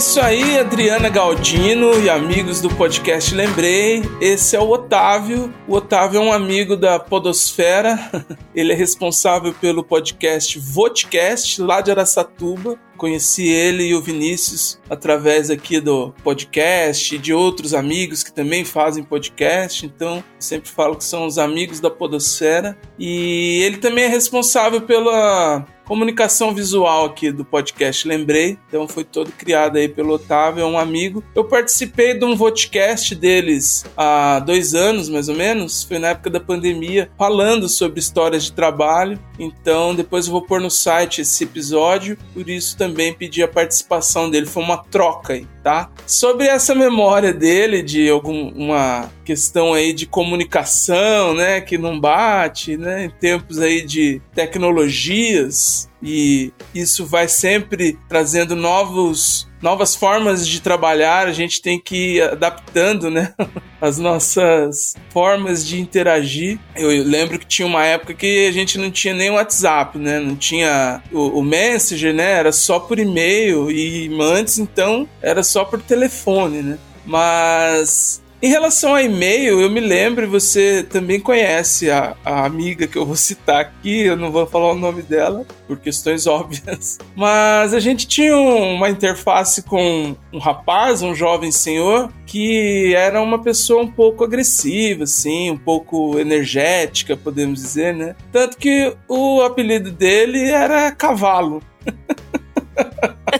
[0.00, 4.02] Isso aí, Adriana Galdino e amigos do podcast Lembrei.
[4.18, 5.52] Esse é o Otávio.
[5.68, 8.10] O Otávio é um amigo da Podosfera.
[8.54, 12.78] Ele é responsável pelo podcast Vodcast, lá de Aracatuba.
[12.96, 18.62] Conheci ele e o Vinícius através aqui do podcast e de outros amigos que também
[18.62, 19.86] fazem podcast.
[19.86, 22.76] Então, sempre falo que são os amigos da Podosfera.
[22.98, 28.56] E ele também é responsável pela comunicação visual aqui do podcast, lembrei.
[28.68, 31.20] Então foi todo criado aí pelo Otávio, é um amigo.
[31.34, 35.82] Eu participei de um podcast deles há dois anos, mais ou menos.
[35.82, 39.18] Foi na época da pandemia, falando sobre histórias de trabalho.
[39.36, 42.16] Então depois eu vou pôr no site esse episódio.
[42.32, 44.46] Por isso também pedi a participação dele.
[44.46, 45.90] Foi uma troca aí, tá?
[46.06, 53.04] Sobre essa memória dele de alguma questão aí de comunicação, né, que não bate, né,
[53.04, 61.26] em tempos aí de tecnologias e isso vai sempre trazendo novos novas formas de trabalhar,
[61.26, 63.34] a gente tem que ir adaptando, né?
[63.80, 66.58] As nossas formas de interagir.
[66.74, 70.18] Eu lembro que tinha uma época que a gente não tinha nem WhatsApp, né?
[70.18, 72.32] Não tinha o, o Messenger, né?
[72.32, 76.78] Era só por e-mail e antes então era só por telefone, né?
[77.04, 82.96] Mas em relação a e-mail, eu me lembro, você também conhece a, a, amiga que
[82.96, 86.98] eu vou citar aqui, eu não vou falar o nome dela, por questões óbvias.
[87.14, 93.42] Mas a gente tinha uma interface com um rapaz, um jovem senhor, que era uma
[93.42, 98.16] pessoa um pouco agressiva, assim, um pouco energética, podemos dizer, né?
[98.32, 101.62] Tanto que o apelido dele era Cavalo.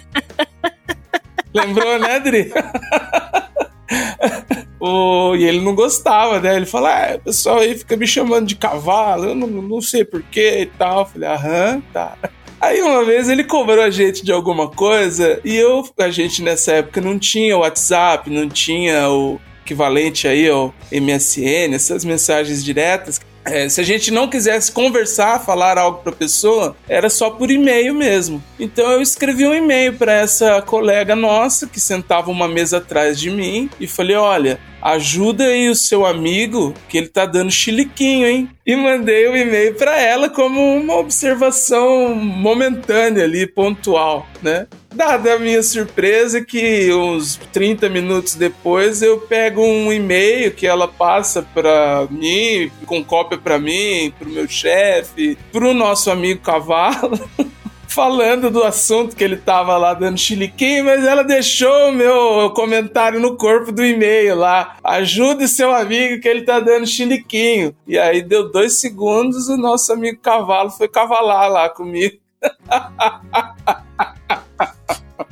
[1.54, 2.52] Lembrou, né, Adri?
[4.80, 6.56] o, e ele não gostava, né?
[6.56, 10.04] Ele fala, ah, o pessoal aí fica me chamando de cavalo, eu não, não sei
[10.04, 11.00] porquê e tal.
[11.00, 12.16] Eu falei, aham, tá.
[12.60, 16.72] Aí uma vez ele cobrou a gente de alguma coisa e eu, a gente nessa
[16.72, 23.20] época não tinha o WhatsApp, não tinha o equivalente aí ao MSN, essas mensagens diretas.
[23.44, 27.50] É, se a gente não quisesse conversar, falar algo para a pessoa, era só por
[27.50, 28.42] e-mail mesmo.
[28.58, 33.30] Então eu escrevi um e-mail para essa colega nossa que sentava uma mesa atrás de
[33.30, 38.50] mim e falei: olha, ajuda aí o seu amigo que ele tá dando chiliquinho, hein?
[38.66, 44.66] E mandei o um e-mail para ela como uma observação momentânea ali, pontual, né?
[44.92, 50.88] Dada a minha surpresa que uns 30 minutos depois eu pego um e-mail que ela
[50.88, 57.18] passa para mim, com cópia para mim, pro meu chefe, pro nosso amigo Cavalo.
[57.90, 63.18] falando do assunto que ele tava lá dando chiliquinho, mas ela deixou o meu comentário
[63.18, 64.76] no corpo do e-mail lá.
[64.82, 67.74] Ajude seu amigo que ele tá dando chiliquinho.
[67.86, 72.16] E aí deu dois segundos, o nosso amigo cavalo foi cavalar lá comigo.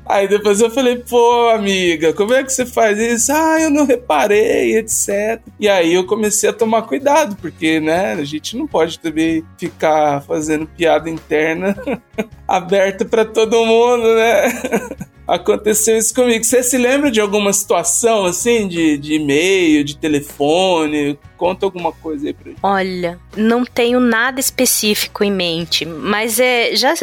[0.09, 3.31] Aí depois eu falei, pô, amiga, como é que você faz isso?
[3.31, 5.39] Ah, eu não reparei, etc.
[5.61, 10.23] E aí eu comecei a tomar cuidado, porque, né, a gente não pode também ficar
[10.23, 11.77] fazendo piada interna
[12.49, 15.09] aberta para todo mundo, né?
[15.29, 16.43] Aconteceu isso comigo.
[16.43, 21.19] Você se lembra de alguma situação assim, de, de e-mail, de telefone?
[21.37, 22.61] Conta alguma coisa aí pra gente.
[22.63, 26.95] Olha, não tenho nada específico em mente, mas é já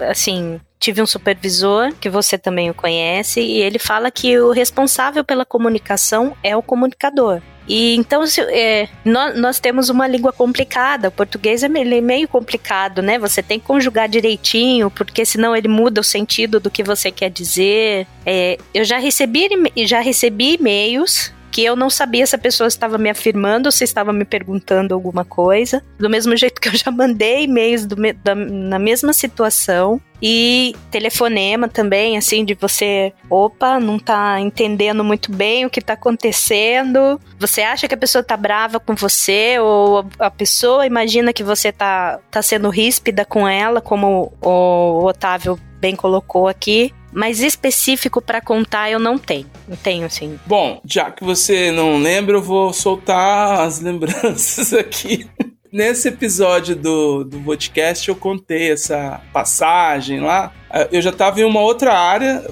[0.00, 5.24] assim, tive um supervisor que você também o conhece e ele fala que o responsável
[5.24, 7.40] pela comunicação é o comunicador.
[7.68, 11.08] E então é, nós, nós, temos uma língua complicada.
[11.08, 13.18] O português é meio complicado, né?
[13.18, 17.30] Você tem que conjugar direitinho, porque senão ele muda o sentido do que você quer
[17.30, 18.06] dizer.
[18.24, 19.48] É, eu já recebi,
[19.84, 23.84] já recebi e-mails que eu não sabia se a pessoa estava me afirmando ou se
[23.84, 25.82] estava me perguntando alguma coisa.
[25.98, 30.00] Do mesmo jeito que eu já mandei e-mails do, da, na mesma situação.
[30.20, 35.92] E telefonema também, assim, de você, opa, não tá entendendo muito bem o que tá
[35.92, 37.20] acontecendo.
[37.38, 41.70] Você acha que a pessoa tá brava com você, ou a pessoa imagina que você
[41.70, 48.40] tá, tá sendo ríspida com ela, como o Otávio bem colocou aqui mas específico para
[48.40, 49.46] contar eu não tenho.
[49.66, 50.38] Não tenho, assim.
[50.46, 55.28] Bom, já que você não lembra, eu vou soltar as lembranças aqui.
[55.70, 60.50] Nesse episódio do, do podcast eu contei essa passagem lá
[60.90, 62.44] eu já estava em uma outra área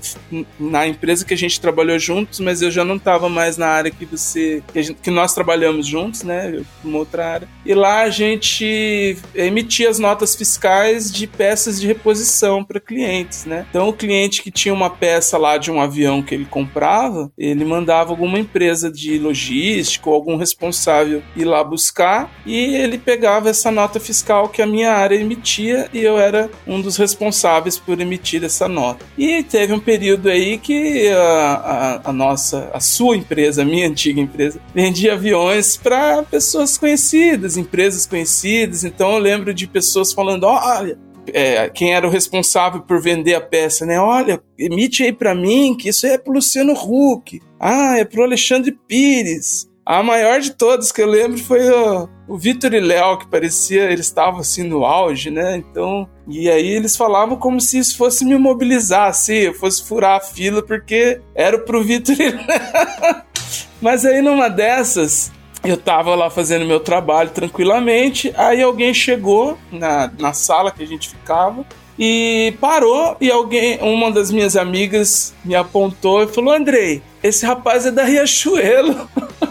[0.58, 3.90] na empresa que a gente trabalhou juntos, mas eu já não estava mais na área
[3.90, 6.62] que você que, gente, que, nós trabalhamos juntos, né?
[6.82, 7.48] Uma outra área.
[7.64, 13.66] E lá a gente emitia as notas fiscais de peças de reposição para clientes, né?
[13.70, 17.64] Então o cliente que tinha uma peça lá de um avião que ele comprava, ele
[17.64, 23.70] mandava alguma empresa de logística ou algum responsável ir lá buscar e ele pegava essa
[23.70, 28.44] nota fiscal que a minha área emitia e eu era um dos responsáveis por emitir
[28.44, 29.04] essa nota.
[29.18, 33.88] E teve um período aí que a, a, a nossa, a sua empresa, a minha
[33.88, 38.84] antiga empresa, vendia aviões para pessoas conhecidas, empresas conhecidas.
[38.84, 40.98] Então eu lembro de pessoas falando: olha,
[41.32, 43.98] é, quem era o responsável por vender a peça, né?
[43.98, 47.40] Olha, emite aí para mim que isso é pro Luciano Huck.
[47.58, 49.68] Ah, é pro Alexandre Pires.
[49.84, 53.84] A maior de todas que eu lembro foi o, o Vitor e Léo, que parecia,
[53.84, 55.56] eles estavam assim no auge, né?
[55.56, 60.16] Então, e aí eles falavam como se isso fosse me mobilizar, assim, eu fosse furar
[60.16, 63.22] a fila, porque era pro Vitor e Léo.
[63.80, 65.30] Mas aí numa dessas,
[65.64, 70.86] eu tava lá fazendo meu trabalho tranquilamente, aí alguém chegou na, na sala que a
[70.86, 71.64] gente ficava
[71.98, 77.86] e parou e alguém, uma das minhas amigas me apontou e falou: Andrei, esse rapaz
[77.86, 79.08] é da Riachuelo.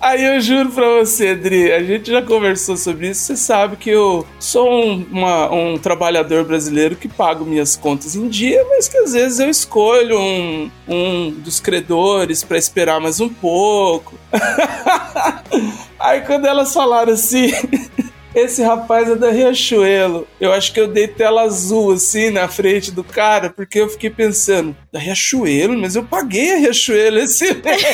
[0.00, 3.20] Aí eu juro pra você, Adri, a gente já conversou sobre isso.
[3.20, 8.26] Você sabe que eu sou um, uma, um trabalhador brasileiro que pago minhas contas em
[8.26, 13.28] dia, mas que às vezes eu escolho um, um dos credores para esperar mais um
[13.28, 14.14] pouco.
[16.00, 17.50] Aí quando elas falaram assim.
[18.34, 20.26] Esse rapaz é da Riachuelo.
[20.40, 24.10] Eu acho que eu dei tela azul assim na frente do cara, porque eu fiquei
[24.10, 25.78] pensando, da Riachuelo?
[25.78, 27.82] Mas eu paguei a Riachuelo esse mês.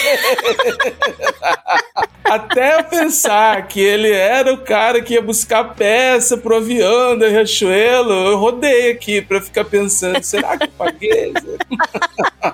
[2.24, 7.28] Até eu pensar que ele era o cara que ia buscar peça pro avião da
[7.28, 11.32] Riachuelo, eu rodei aqui pra ficar pensando, será que eu paguei?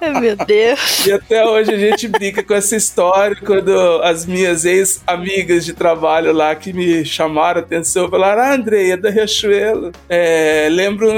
[0.20, 1.06] Meu Deus.
[1.06, 3.70] E até hoje a gente brinca com essa história quando
[4.02, 9.10] as minhas ex-amigas de trabalho lá que me chamaram atenção falaram: Ah, Andrei, é da
[9.10, 9.92] Riachuelo.
[10.08, 10.68] É,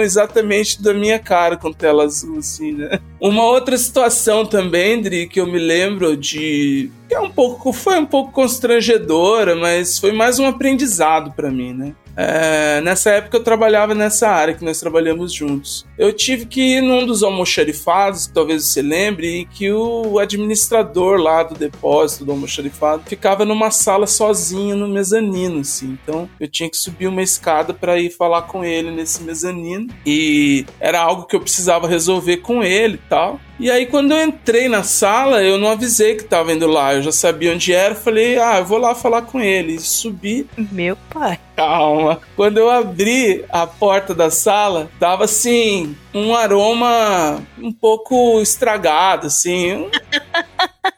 [0.01, 3.01] exatamente da minha cara com tela azul, assim, né?
[3.21, 6.91] Uma outra situação também, Dri, que eu me lembro de.
[7.11, 7.73] é um pouco.
[7.73, 11.95] foi um pouco constrangedora, mas foi mais um aprendizado para mim, né?
[12.17, 15.87] É, nessa época eu trabalhava nessa área que nós trabalhamos juntos.
[15.99, 21.43] Eu tive que ir num dos almoxarifados, talvez você lembre, em que o administrador lá
[21.43, 25.99] do depósito do almoxarifado ficava numa sala sozinho no mezanino, assim.
[26.03, 30.65] Então eu tinha que subir uma escada para ir falar com ele nesse mezanino e
[30.79, 33.41] era algo que eu precisava resolver com ele e tal.
[33.59, 36.95] E aí, quando eu entrei na sala, eu não avisei que tava indo lá.
[36.95, 37.95] Eu já sabia onde era.
[37.95, 39.75] Falei, ah, eu vou lá falar com ele.
[39.75, 40.47] E subi.
[40.57, 41.39] Meu pai.
[41.57, 42.21] Calma.
[42.35, 49.89] Quando eu abri a porta da sala, tava assim, um aroma um pouco estragado, assim.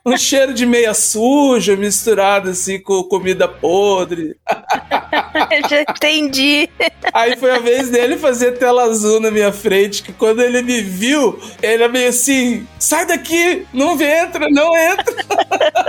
[0.07, 4.37] Um, cheiro de meia suja misturado assim com comida podre.
[5.69, 6.69] Já entendi.
[7.13, 10.81] Aí foi a vez dele fazer tela azul na minha frente, que quando ele me
[10.81, 15.05] viu, ele é meio assim, sai daqui, não entra, não entra.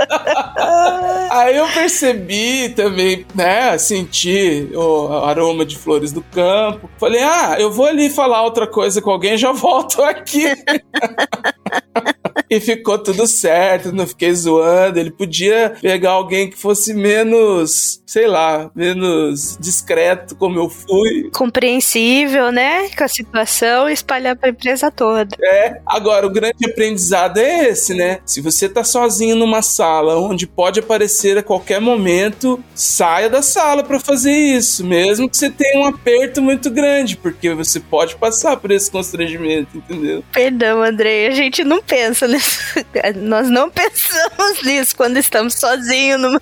[1.29, 6.89] Aí eu percebi também, né, senti o aroma de flores do campo.
[6.97, 10.47] Falei, ah, eu vou ali falar outra coisa com alguém, já volto aqui.
[12.57, 14.99] e ficou tudo certo, não fiquei zoando.
[14.99, 21.29] Ele podia pegar alguém que fosse menos, sei lá, menos discreto, como eu fui.
[21.33, 22.89] Compreensível, né?
[22.89, 25.35] Com a situação e espalhar pra empresa toda.
[25.43, 25.81] É.
[25.85, 28.19] Agora, o grande aprendizado é esse, né?
[28.25, 33.83] Se você tá sozinho numa sala onde pode aparecer a qualquer momento, saia da sala
[33.83, 38.57] para fazer isso, mesmo que você tenha um aperto muito grande, porque você pode passar
[38.57, 40.23] por esse constrangimento, entendeu?
[40.31, 42.27] Perdão, Andrei, a gente não pensa
[43.15, 46.21] Nós não pensamos nisso quando estamos sozinhos.
[46.21, 46.39] No...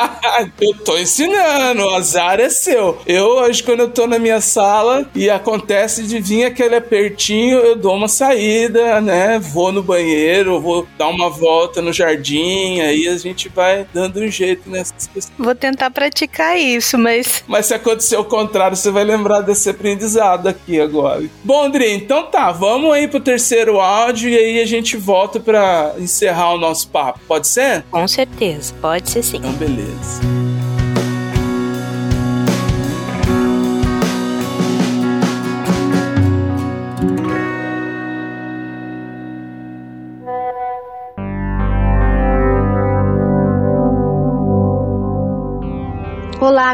[0.60, 2.98] eu tô ensinando, o azar é seu.
[3.06, 7.76] Eu, hoje, quando eu tô na minha sala e acontece de vir aquele apertinho, eu
[7.76, 9.38] dou uma saída, né?
[9.38, 14.28] Vou no banheiro, vou dar uma volta no jardim, aí a gente vai dando um
[14.28, 15.32] jeito nessas questões.
[15.38, 17.44] Vou tentar praticar isso, mas.
[17.46, 21.24] Mas se acontecer o contrário, você vai lembrar desse aprendizado aqui agora.
[21.42, 25.94] Bom, André, então tá, vamos aí pro terceiro áudio e aí a gente volta para
[25.98, 27.20] encerrar o nosso papo.
[27.26, 27.82] Pode ser?
[27.90, 29.38] Com certeza, pode ser sim.
[29.38, 30.43] Então, beleza.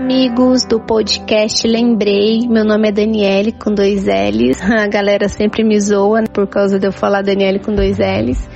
[0.00, 2.48] Amigos do podcast Lembrei.
[2.48, 4.58] Meu nome é Daniele com dois L's.
[4.64, 8.48] A galera sempre me zoa por causa de eu falar Daniele com dois L's.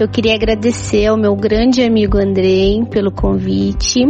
[0.00, 4.00] Eu queria agradecer ao meu grande amigo Andrei pelo convite.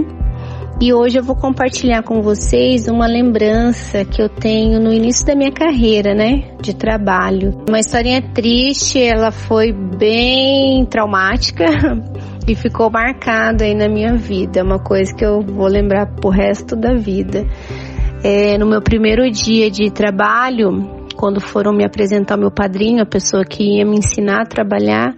[0.80, 5.34] E hoje eu vou compartilhar com vocês uma lembrança que eu tenho no início da
[5.34, 7.64] minha carreira, né, de trabalho.
[7.68, 11.64] Uma historinha triste, ela foi bem traumática,
[12.48, 14.60] e ficou marcado aí na minha vida.
[14.60, 17.44] É uma coisa que eu vou lembrar pro resto da vida.
[18.24, 23.44] É, no meu primeiro dia de trabalho, quando foram me apresentar meu padrinho, a pessoa
[23.44, 25.14] que ia me ensinar a trabalhar,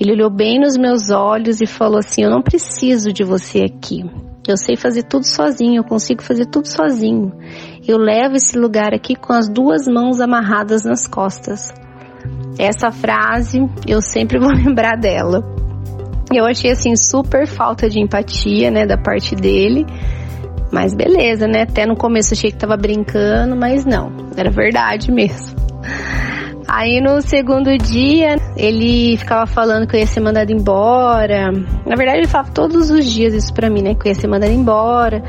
[0.00, 4.04] ele olhou bem nos meus olhos e falou assim: Eu não preciso de você aqui.
[4.46, 7.32] Eu sei fazer tudo sozinho, eu consigo fazer tudo sozinho.
[7.86, 11.72] Eu levo esse lugar aqui com as duas mãos amarradas nas costas.
[12.58, 15.63] Essa frase eu sempre vou lembrar dela.
[16.36, 19.86] Eu achei assim super falta de empatia, né, da parte dele.
[20.72, 21.62] Mas beleza, né?
[21.62, 25.54] Até no começo achei que tava brincando, mas não, era verdade mesmo.
[26.66, 31.52] Aí no segundo dia, ele ficava falando que eu ia ser mandado embora.
[31.86, 33.94] Na verdade, ele falava todos os dias isso pra mim, né?
[33.94, 35.22] Que eu ia ser mandado embora.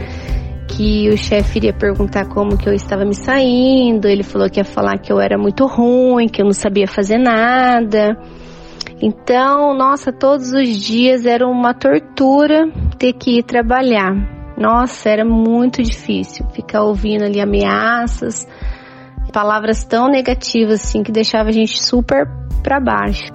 [0.67, 4.07] Que o chefe iria perguntar como que eu estava me saindo.
[4.07, 7.17] Ele falou que ia falar que eu era muito ruim, que eu não sabia fazer
[7.17, 8.17] nada.
[9.01, 14.13] Então, nossa, todos os dias era uma tortura ter que ir trabalhar.
[14.57, 18.47] Nossa, era muito difícil ficar ouvindo ali ameaças,
[19.33, 22.25] palavras tão negativas assim que deixava a gente super
[22.63, 23.33] para baixo.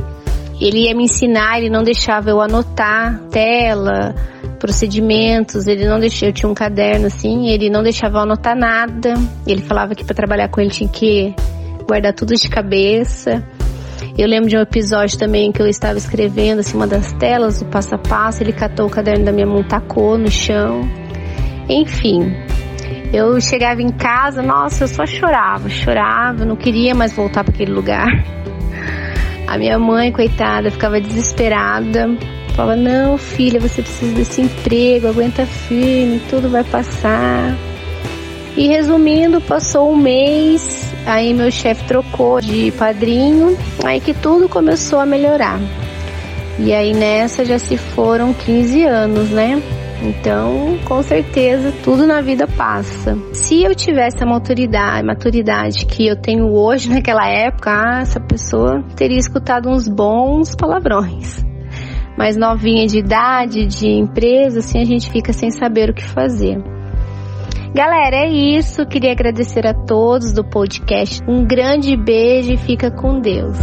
[0.58, 4.14] Ele ia me ensinar, ele não deixava eu anotar tela,
[4.58, 9.14] procedimentos, ele não deixava, eu tinha um caderno assim, ele não deixava eu anotar nada.
[9.46, 11.34] Ele falava que para trabalhar com ele tinha que
[11.86, 13.42] guardar tudo de cabeça.
[14.18, 17.66] Eu lembro de um episódio também que eu estava escrevendo assim, uma das telas do
[17.66, 20.88] passo a passo, ele catou o caderno da minha mão, tacou no chão.
[21.68, 22.34] Enfim,
[23.12, 27.72] eu chegava em casa, nossa, eu só chorava, chorava, não queria mais voltar para aquele
[27.72, 28.06] lugar.
[29.46, 32.08] A minha mãe, coitada, ficava desesperada.
[32.54, 37.56] Falava: Não, filha, você precisa desse emprego, aguenta firme, tudo vai passar.
[38.56, 45.00] E resumindo, passou um mês, aí meu chefe trocou de padrinho, aí que tudo começou
[45.00, 45.60] a melhorar.
[46.58, 49.62] E aí nessa já se foram 15 anos, né?
[50.02, 53.18] Então, com certeza, tudo na vida passa.
[53.34, 58.82] Se eu tivesse a maturidade, maturidade que eu tenho hoje naquela época, ah, essa pessoa
[58.96, 61.44] teria escutado uns bons palavrões.
[62.16, 66.62] Mas novinha de idade, de empresa, assim a gente fica sem saber o que fazer.
[67.72, 68.84] Galera, é isso.
[68.84, 71.22] Queria agradecer a todos do podcast.
[71.28, 73.56] Um grande beijo e fica com Deus.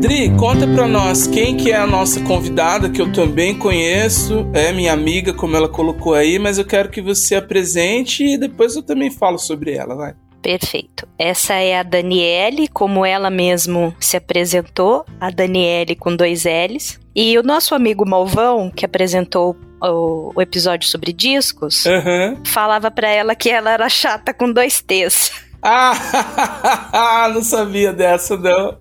[0.00, 4.72] Dri, conta pra nós quem que é a nossa convidada, que eu também conheço, é
[4.72, 8.82] minha amiga, como ela colocou aí, mas eu quero que você apresente e depois eu
[8.84, 10.14] também falo sobre ela, vai.
[10.42, 11.06] Perfeito.
[11.18, 16.98] Essa é a Daniele, como ela mesmo se apresentou, a Daniele com dois L's.
[17.14, 22.42] E o nosso amigo Malvão, que apresentou o, o episódio sobre discos, uhum.
[22.44, 25.32] falava para ela que ela era chata com dois T's.
[25.62, 28.78] Ah, não sabia dessa não.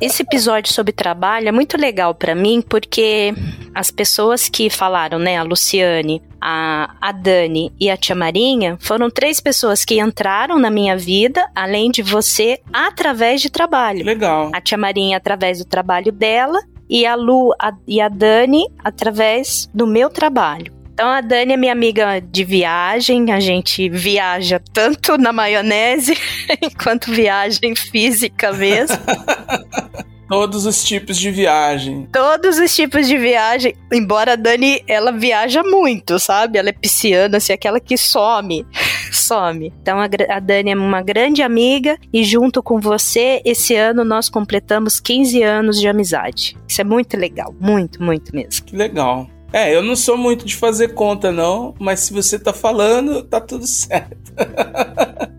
[0.00, 3.34] Esse episódio sobre trabalho é muito legal para mim porque
[3.74, 9.10] as pessoas que falaram, né, a Luciane, a, a Dani e a Tia Marinha, foram
[9.10, 14.04] três pessoas que entraram na minha vida, além de você, através de trabalho.
[14.04, 14.50] Legal.
[14.54, 19.68] A Tia Marinha através do trabalho dela e a Lu a, e a Dani através
[19.72, 20.79] do meu trabalho.
[21.00, 26.14] Então a Dani é minha amiga de viagem, a gente viaja tanto na maionese
[26.84, 28.98] quanto viagem física mesmo.
[30.28, 32.06] Todos os tipos de viagem.
[32.12, 33.74] Todos os tipos de viagem.
[33.90, 36.58] Embora a Dani, ela viaja muito, sabe?
[36.58, 38.66] Ela é pisciana, assim, aquela que some.
[39.10, 39.72] some.
[39.80, 44.28] Então a, a Dani é uma grande amiga e junto com você, esse ano nós
[44.28, 46.58] completamos 15 anos de amizade.
[46.68, 47.54] Isso é muito legal.
[47.58, 48.66] Muito, muito mesmo.
[48.66, 49.26] Que legal.
[49.52, 53.40] É, eu não sou muito de fazer conta, não, mas se você tá falando, tá
[53.40, 54.32] tudo certo.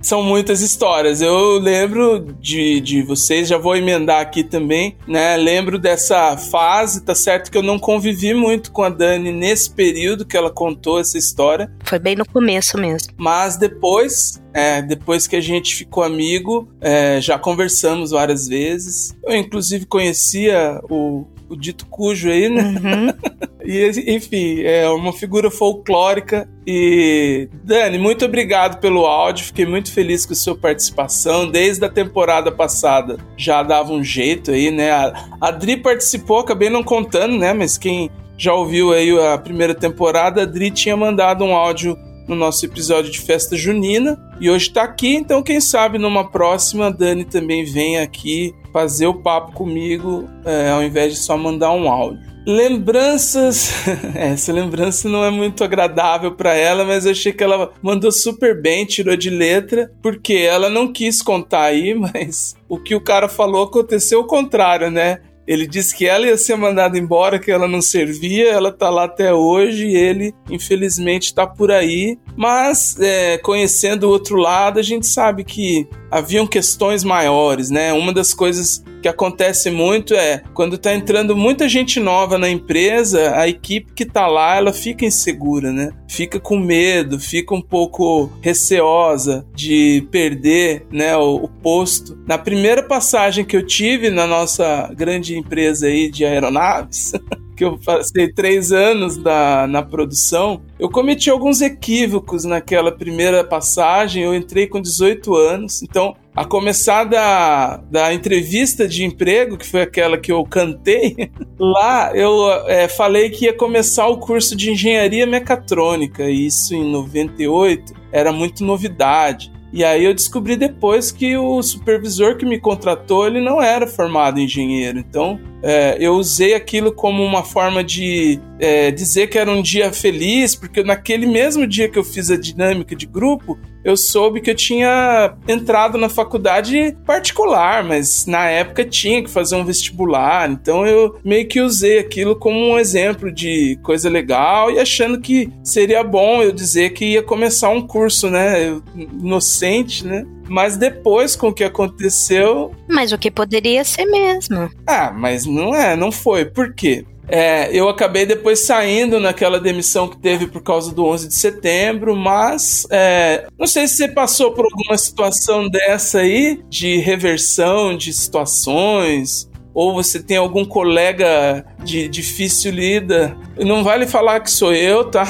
[0.01, 1.21] São muitas histórias.
[1.21, 5.37] Eu lembro de, de vocês, já vou emendar aqui também, né?
[5.37, 10.25] Lembro dessa fase, tá certo que eu não convivi muito com a Dani nesse período
[10.25, 11.71] que ela contou essa história.
[11.83, 13.13] Foi bem no começo mesmo.
[13.15, 19.15] Mas depois, é, depois que a gente ficou amigo, é, já conversamos várias vezes.
[19.23, 22.63] Eu, inclusive, conhecia o, o dito cujo aí, né?
[22.63, 23.51] Uhum.
[23.65, 26.47] e, enfim, é uma figura folclórica.
[26.65, 29.45] E, Dani, muito obrigado pelo áudio.
[29.45, 31.49] Fiquei muito feliz com a sua participação.
[31.49, 34.91] Desde a temporada passada já dava um jeito aí, né?
[34.91, 37.53] A, a Dri participou, acabei não contando, né?
[37.53, 41.95] Mas quem já ouviu aí a primeira temporada, a Dri tinha mandado um áudio
[42.27, 46.87] no nosso episódio de festa junina e hoje está aqui, então quem sabe numa próxima
[46.87, 51.71] a Dani também vem aqui fazer o papo comigo é, ao invés de só mandar
[51.71, 52.31] um áudio.
[52.45, 53.71] Lembranças.
[54.15, 58.59] Essa lembrança não é muito agradável para ela, mas eu achei que ela mandou super
[58.59, 63.27] bem, tirou de letra, porque ela não quis contar aí, mas o que o cara
[63.27, 65.19] falou aconteceu o contrário, né?
[65.47, 69.05] Ele disse que ela ia ser mandada embora, que ela não servia, ela tá lá
[69.05, 72.17] até hoje e ele, infelizmente, tá por aí.
[72.35, 77.93] Mas, é, conhecendo o outro lado, a gente sabe que haviam questões maiores, né?
[77.93, 83.35] Uma das coisas que acontece muito é quando tá entrando muita gente nova na empresa,
[83.35, 85.91] a equipe que tá lá, ela fica insegura, né?
[86.07, 92.17] Fica com medo, fica um pouco receosa de perder, né, o, o posto.
[92.27, 97.13] Na primeira passagem que eu tive na nossa grande empresa aí de aeronaves,
[97.61, 104.23] que eu passei três anos da, na produção, eu cometi alguns equívocos naquela primeira passagem.
[104.23, 109.83] Eu entrei com 18 anos, então a começar da, da entrevista de emprego, que foi
[109.83, 115.27] aquela que eu cantei, lá eu é, falei que ia começar o curso de engenharia
[115.27, 119.51] mecatrônica, e isso em 98 era muito novidade.
[119.73, 124.39] E aí eu descobri depois que o supervisor que me contratou, ele não era formado
[124.39, 124.99] em engenheiro.
[124.99, 129.93] Então, é, eu usei aquilo como uma forma de é, dizer que era um dia
[129.93, 134.51] feliz, porque naquele mesmo dia que eu fiz a dinâmica de grupo, eu soube que
[134.51, 140.85] eu tinha entrado na faculdade particular, mas na época tinha que fazer um vestibular, então
[140.85, 146.03] eu meio que usei aquilo como um exemplo de coisa legal e achando que seria
[146.03, 150.25] bom eu dizer que ia começar um curso, né, inocente, né?
[150.47, 152.71] Mas depois com o que aconteceu.
[152.87, 154.69] Mas o que poderia ser mesmo.
[154.85, 156.43] Ah, mas não é, não foi.
[156.43, 157.05] Por quê?
[157.27, 162.15] É, eu acabei depois saindo naquela demissão que teve por causa do 11 de setembro,
[162.15, 168.11] mas é, não sei se você passou por alguma situação dessa aí, de reversão de
[168.11, 173.37] situações, ou você tem algum colega de difícil lida.
[173.57, 175.25] Não vale falar que sou eu, tá?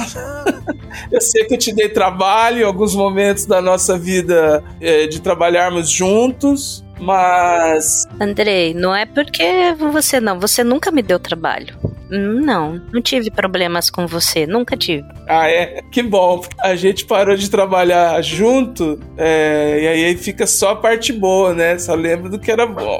[1.11, 5.21] eu sei que eu te dei trabalho em alguns momentos da nossa vida é, de
[5.21, 8.07] trabalharmos juntos, mas.
[8.19, 9.43] Andrei, não é porque
[9.91, 11.75] você não, você nunca me deu trabalho.
[12.11, 15.07] Não, não tive problemas com você, nunca tive.
[15.27, 15.81] Ah, é?
[15.91, 16.41] Que bom.
[16.59, 21.77] A gente parou de trabalhar junto é, e aí fica só a parte boa, né?
[21.77, 22.99] Só lembro do que era bom.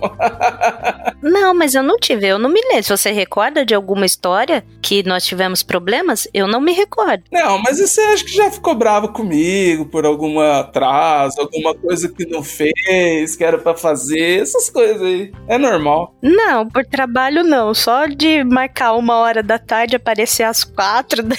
[1.22, 2.84] não, mas eu não tive, eu não me lembro.
[2.84, 7.24] Se você recorda de alguma história que nós tivemos problemas, eu não me recordo.
[7.32, 12.26] Não, mas você acha que já ficou bravo comigo por algum atraso, alguma coisa que
[12.26, 15.32] não fez, que era para fazer, essas coisas aí.
[15.47, 16.16] É normal.
[16.22, 17.74] Não, por trabalho não.
[17.74, 21.38] Só de marcar uma hora da tarde, aparecer às quatro, daí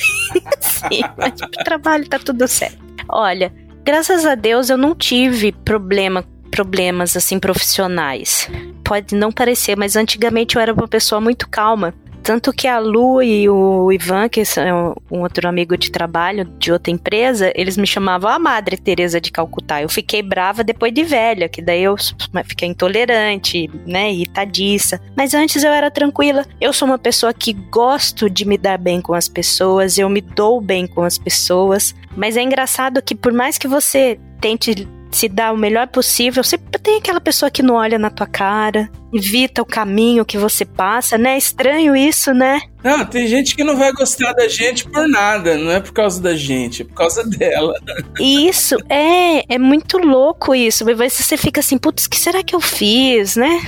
[0.60, 2.78] sim, mas pro trabalho tá tudo certo.
[3.08, 3.52] Olha,
[3.84, 8.48] graças a Deus eu não tive problema problemas assim profissionais.
[8.84, 11.94] Pode não parecer, mas antigamente eu era uma pessoa muito calma.
[12.22, 16.72] Tanto que a Lu e o Ivan, que são um outro amigo de trabalho de
[16.72, 19.82] outra empresa, eles me chamavam a Madre Teresa de Calcutá.
[19.82, 21.96] Eu fiquei brava depois de velha, que daí eu
[22.44, 25.00] fiquei intolerante, né, irritadiça.
[25.16, 26.46] Mas antes eu era tranquila.
[26.60, 30.20] Eu sou uma pessoa que gosto de me dar bem com as pessoas, eu me
[30.20, 31.94] dou bem com as pessoas.
[32.16, 36.78] Mas é engraçado que por mais que você tente se dar o melhor possível, sempre
[36.80, 41.16] tem aquela pessoa que não olha na tua cara, evita o caminho que você passa,
[41.16, 41.34] né?
[41.34, 42.60] É estranho isso, né?
[42.82, 46.20] Não, tem gente que não vai gostar da gente por nada, não é por causa
[46.20, 47.74] da gente, é por causa dela.
[48.18, 50.84] Isso, é, é muito louco isso.
[50.84, 53.60] Você fica assim, putz, o que será que eu fiz, né?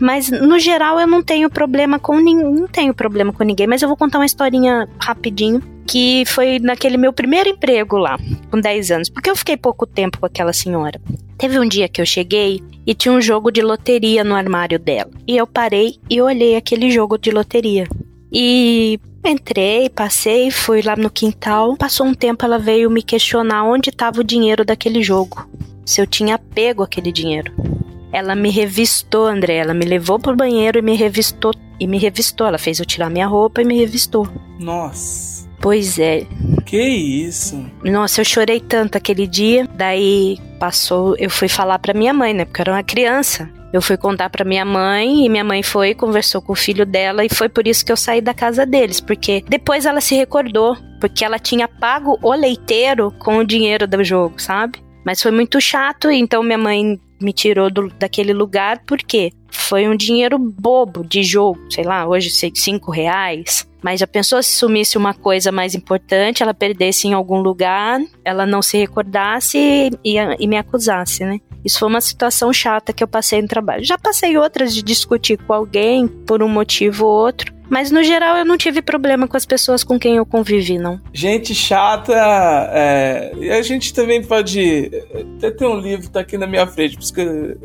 [0.00, 2.52] Mas no geral eu não tenho problema com ninguém.
[2.52, 5.62] Não tenho problema com ninguém, mas eu vou contar uma historinha rapidinho.
[5.88, 8.18] Que foi naquele meu primeiro emprego lá,
[8.50, 9.08] com 10 anos.
[9.08, 11.00] Porque eu fiquei pouco tempo com aquela senhora.
[11.38, 15.10] Teve um dia que eu cheguei e tinha um jogo de loteria no armário dela.
[15.26, 17.86] E eu parei e olhei aquele jogo de loteria.
[18.30, 21.76] E entrei, passei, fui lá no quintal.
[21.76, 25.48] Passou um tempo, ela veio me questionar onde estava o dinheiro daquele jogo.
[25.86, 27.52] Se eu tinha pego aquele dinheiro.
[28.12, 29.56] Ela me revistou, André.
[29.56, 31.52] Ela me levou pro banheiro e me revistou.
[31.80, 32.46] E me revistou.
[32.46, 34.28] Ela fez eu tirar minha roupa e me revistou.
[34.58, 35.47] Nossa.
[35.60, 36.26] Pois é.
[36.64, 37.64] Que isso?
[37.82, 39.66] Nossa, eu chorei tanto aquele dia.
[39.74, 42.44] Daí passou, eu fui falar pra minha mãe, né?
[42.44, 43.50] Porque eu era uma criança.
[43.72, 47.24] Eu fui contar pra minha mãe e minha mãe foi conversou com o filho dela
[47.24, 50.74] e foi por isso que eu saí da casa deles, porque depois ela se recordou,
[50.98, 54.78] porque ela tinha pago o leiteiro com o dinheiro do jogo, sabe?
[55.04, 59.96] Mas foi muito chato, então minha mãe me tirou do, daquele lugar porque foi um
[59.96, 63.68] dinheiro bobo de jogo, sei lá, hoje sei, cinco reais.
[63.82, 68.44] Mas já pensou se sumisse uma coisa mais importante, ela perdesse em algum lugar, ela
[68.44, 71.40] não se recordasse e, e me acusasse, né?
[71.64, 73.84] Isso foi uma situação chata que eu passei no trabalho.
[73.84, 78.36] Já passei outras de discutir com alguém por um motivo ou outro, mas no geral
[78.36, 81.00] eu não tive problema com as pessoas com quem eu convivi, não.
[81.12, 82.14] Gente chata,
[82.72, 84.90] é, e a gente também pode.
[85.36, 86.96] Até tem um livro, tá aqui na minha frente,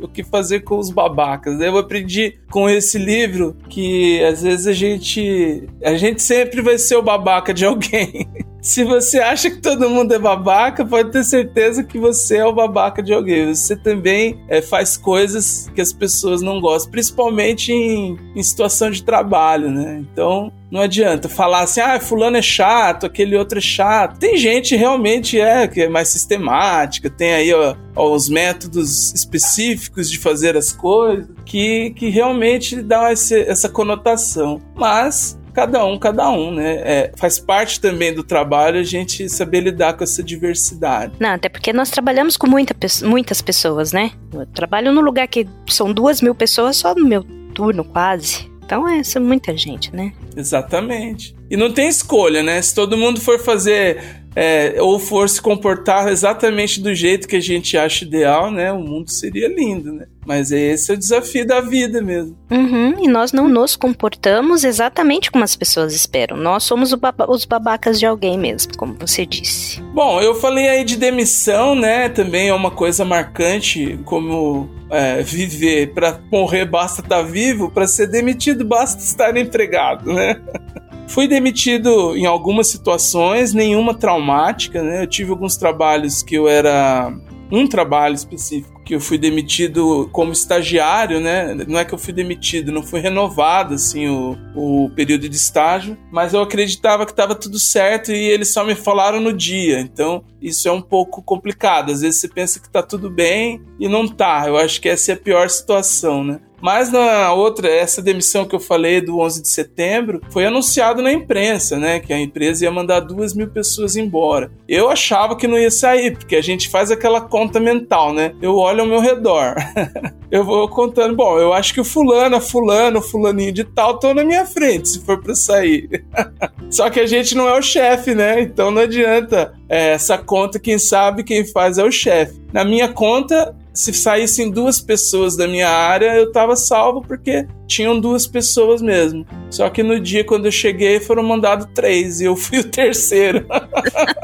[0.02, 1.60] o que fazer com os babacas.
[1.74, 5.68] Eu aprendi com esse livro que às vezes a gente.
[5.84, 8.28] A gente sempre vai ser o babaca de alguém.
[8.64, 12.54] Se você acha que todo mundo é babaca, pode ter certeza que você é o
[12.54, 13.54] babaca de alguém.
[13.54, 19.04] Você também é, faz coisas que as pessoas não gostam, principalmente em, em situação de
[19.04, 19.98] trabalho, né?
[20.00, 24.18] Então, não adianta falar assim, ah, fulano é chato, aquele outro é chato.
[24.18, 27.76] Tem gente realmente é que é mais sistemática, tem aí ó,
[28.14, 34.62] os métodos específicos de fazer as coisas que, que realmente dá esse, essa conotação.
[34.74, 36.76] Mas cada um, cada um, né?
[36.84, 41.14] É, faz parte também do trabalho a gente saber lidar com essa diversidade.
[41.20, 44.12] Não, até porque nós trabalhamos com muita, muitas pessoas, né?
[44.34, 47.24] Eu trabalho num lugar que são duas mil pessoas só no meu
[47.54, 48.52] turno, quase.
[48.66, 50.14] Então é, é muita gente, né?
[50.36, 51.36] Exatamente.
[51.50, 52.62] E não tem escolha, né?
[52.62, 57.42] Se todo mundo for fazer é, ou for se comportar exatamente do jeito que a
[57.42, 58.72] gente acha ideal, né?
[58.72, 60.08] O mundo seria lindo, né?
[60.26, 62.38] Mas esse é o desafio da vida mesmo.
[62.50, 66.38] Uhum, e nós não nos comportamos exatamente como as pessoas esperam.
[66.38, 69.82] Nós somos baba os babacas de alguém mesmo, como você disse.
[69.94, 72.10] Bom, eu falei aí de demissão, né?
[72.10, 75.94] Também é uma coisa marcante, como é, viver.
[75.94, 80.40] Para morrer basta estar tá vivo, para ser demitido basta estar empregado, né?
[81.08, 85.04] Fui demitido em algumas situações, nenhuma traumática, né?
[85.04, 87.14] Eu tive alguns trabalhos que eu era.
[87.52, 91.54] Um trabalho específico que eu fui demitido como estagiário, né?
[91.68, 95.98] Não é que eu fui demitido, não foi renovado assim o, o período de estágio,
[96.12, 99.80] mas eu acreditava que estava tudo certo e eles só me falaram no dia.
[99.80, 101.92] Então, isso é um pouco complicado.
[101.92, 104.46] Às vezes você pensa que tá tudo bem e não tá.
[104.48, 106.40] Eu acho que essa é a pior situação, né?
[106.64, 111.12] Mas na outra, essa demissão que eu falei do 11 de setembro, foi anunciado na
[111.12, 112.00] imprensa, né?
[112.00, 114.50] Que a empresa ia mandar duas mil pessoas embora.
[114.66, 118.34] Eu achava que não ia sair, porque a gente faz aquela conta mental, né?
[118.42, 119.56] Eu olho ao meu redor.
[120.32, 123.96] eu vou contando, bom, eu acho que o fulano, a fulano, o fulaninho de tal
[123.96, 126.06] estão na minha frente, se for para sair.
[126.72, 128.42] Só que a gente não é o chefe, né?
[128.42, 129.54] Então não adianta.
[129.68, 132.42] É, essa conta, quem sabe, quem faz é o chefe.
[132.54, 138.00] Na minha conta, se saíssem duas pessoas da minha área, eu tava salvo porque tinham
[138.00, 139.26] duas pessoas mesmo.
[139.50, 143.46] Só que no dia quando eu cheguei foram mandados três e eu fui o terceiro.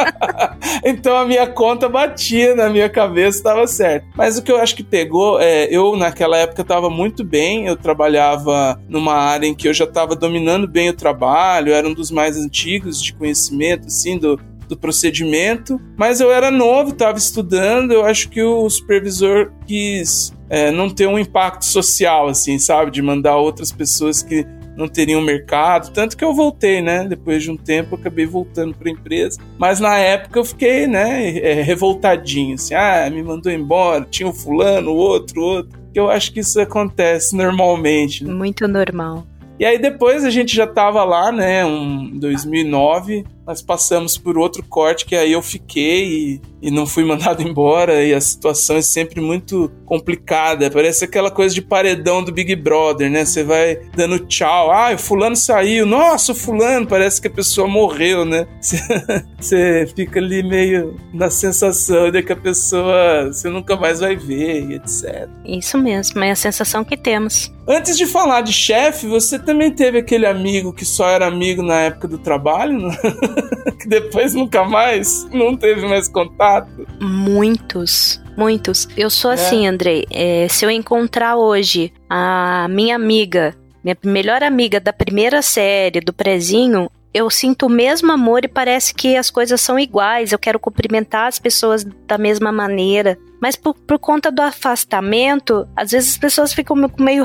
[0.85, 4.05] então a minha conta batia na minha cabeça, estava certo.
[4.15, 7.75] Mas o que eu acho que pegou é, eu naquela época estava muito bem, eu
[7.75, 12.11] trabalhava numa área em que eu já estava dominando bem o trabalho, era um dos
[12.11, 14.39] mais antigos de conhecimento, assim, do,
[14.69, 20.69] do procedimento, mas eu era novo, estava estudando, eu acho que o supervisor quis é,
[20.69, 22.91] não ter um impacto social, assim, sabe?
[22.91, 24.45] De mandar outras pessoas que
[24.77, 27.03] não teriam mercado, tanto que eu voltei, né?
[27.03, 30.87] Depois de um tempo eu acabei voltando para a empresa, mas na época eu fiquei,
[30.87, 35.79] né, é, revoltadinho, assim, ah, me mandou embora, tinha o um fulano, outro, outro.
[35.93, 38.23] Eu acho que isso acontece normalmente.
[38.23, 38.31] Né?
[38.31, 39.25] Muito normal.
[39.59, 44.37] E aí depois a gente já tava lá, né, em um 2009, nós passamos por
[44.37, 48.77] outro corte que aí eu fiquei e, e não fui mandado embora e a situação
[48.77, 50.69] é sempre muito complicada.
[50.69, 53.25] Parece aquela coisa de paredão do Big Brother, né?
[53.25, 57.67] Você vai dando tchau, ah, o fulano saiu, nossa, o fulano, parece que a pessoa
[57.67, 58.47] morreu, né?
[59.39, 64.69] Você fica ali meio na sensação de que a pessoa você nunca mais vai ver
[64.69, 65.29] e etc.
[65.45, 67.51] Isso mesmo, é a sensação que temos.
[67.67, 71.81] Antes de falar de chefe, você também teve aquele amigo que só era amigo na
[71.81, 72.97] época do trabalho, né?
[73.79, 76.87] que depois nunca mais, não teve mais contato?
[76.99, 78.21] Muitos.
[78.37, 78.87] Muitos.
[78.95, 79.33] Eu sou é.
[79.33, 80.05] assim, Andrei.
[80.09, 86.13] É, se eu encontrar hoje a minha amiga, minha melhor amiga da primeira série, do
[86.13, 90.31] prezinho, eu sinto o mesmo amor e parece que as coisas são iguais.
[90.31, 93.17] Eu quero cumprimentar as pessoas da mesma maneira.
[93.41, 97.23] Mas por, por conta do afastamento, às vezes as pessoas ficam com meio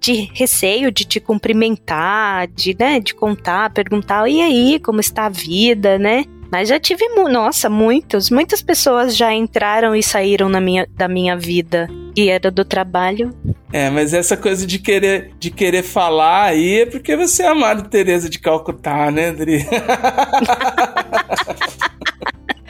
[0.00, 5.30] de receio de te cumprimentar, de, né, de contar, perguntar, e aí, como está a
[5.30, 6.24] vida, né?
[6.50, 11.36] Mas já tive, nossa, muitos, muitas pessoas já entraram e saíram na minha, da minha
[11.36, 13.34] vida e era do trabalho.
[13.72, 17.88] É, mas essa coisa de querer, de querer falar aí é porque você é amado
[17.88, 19.66] Teresa de Calcutá, né, André?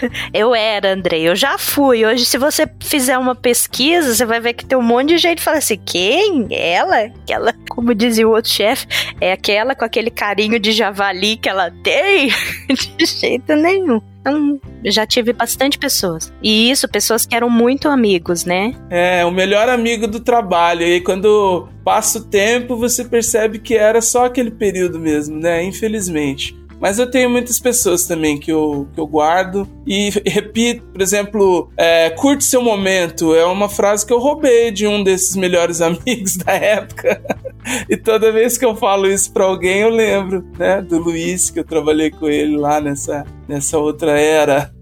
[0.32, 2.04] Eu era, Andrei, eu já fui.
[2.04, 5.38] Hoje, se você fizer uma pesquisa, você vai ver que tem um monte de gente
[5.38, 6.46] que fala assim: quem?
[6.50, 7.12] Ela?
[7.22, 8.86] Aquela, como dizia o outro chefe,
[9.20, 12.30] é aquela com aquele carinho de javali que ela tem?
[12.68, 14.00] de jeito nenhum.
[14.20, 16.32] Então, já tive bastante pessoas.
[16.42, 18.72] E isso, pessoas que eram muito amigos, né?
[18.90, 20.82] É, o melhor amigo do trabalho.
[20.82, 25.62] E quando passa o tempo, você percebe que era só aquele período mesmo, né?
[25.62, 26.56] Infelizmente.
[26.80, 31.70] Mas eu tenho muitas pessoas também que eu, que eu guardo e repito, por exemplo,
[31.76, 33.34] é, curte seu momento.
[33.34, 37.22] É uma frase que eu roubei de um desses melhores amigos da época.
[37.88, 41.60] e toda vez que eu falo isso pra alguém, eu lembro, né, do Luiz, que
[41.60, 44.72] eu trabalhei com ele lá nessa, nessa outra era.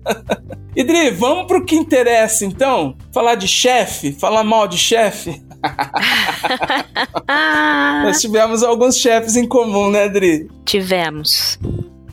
[0.76, 2.96] Idri, vamos pro que interessa então?
[3.12, 4.12] Falar de chefe?
[4.12, 5.42] Falar mal de chefe?
[8.04, 10.48] Nós tivemos alguns chefes em comum, né, Adri?
[10.64, 11.58] Tivemos.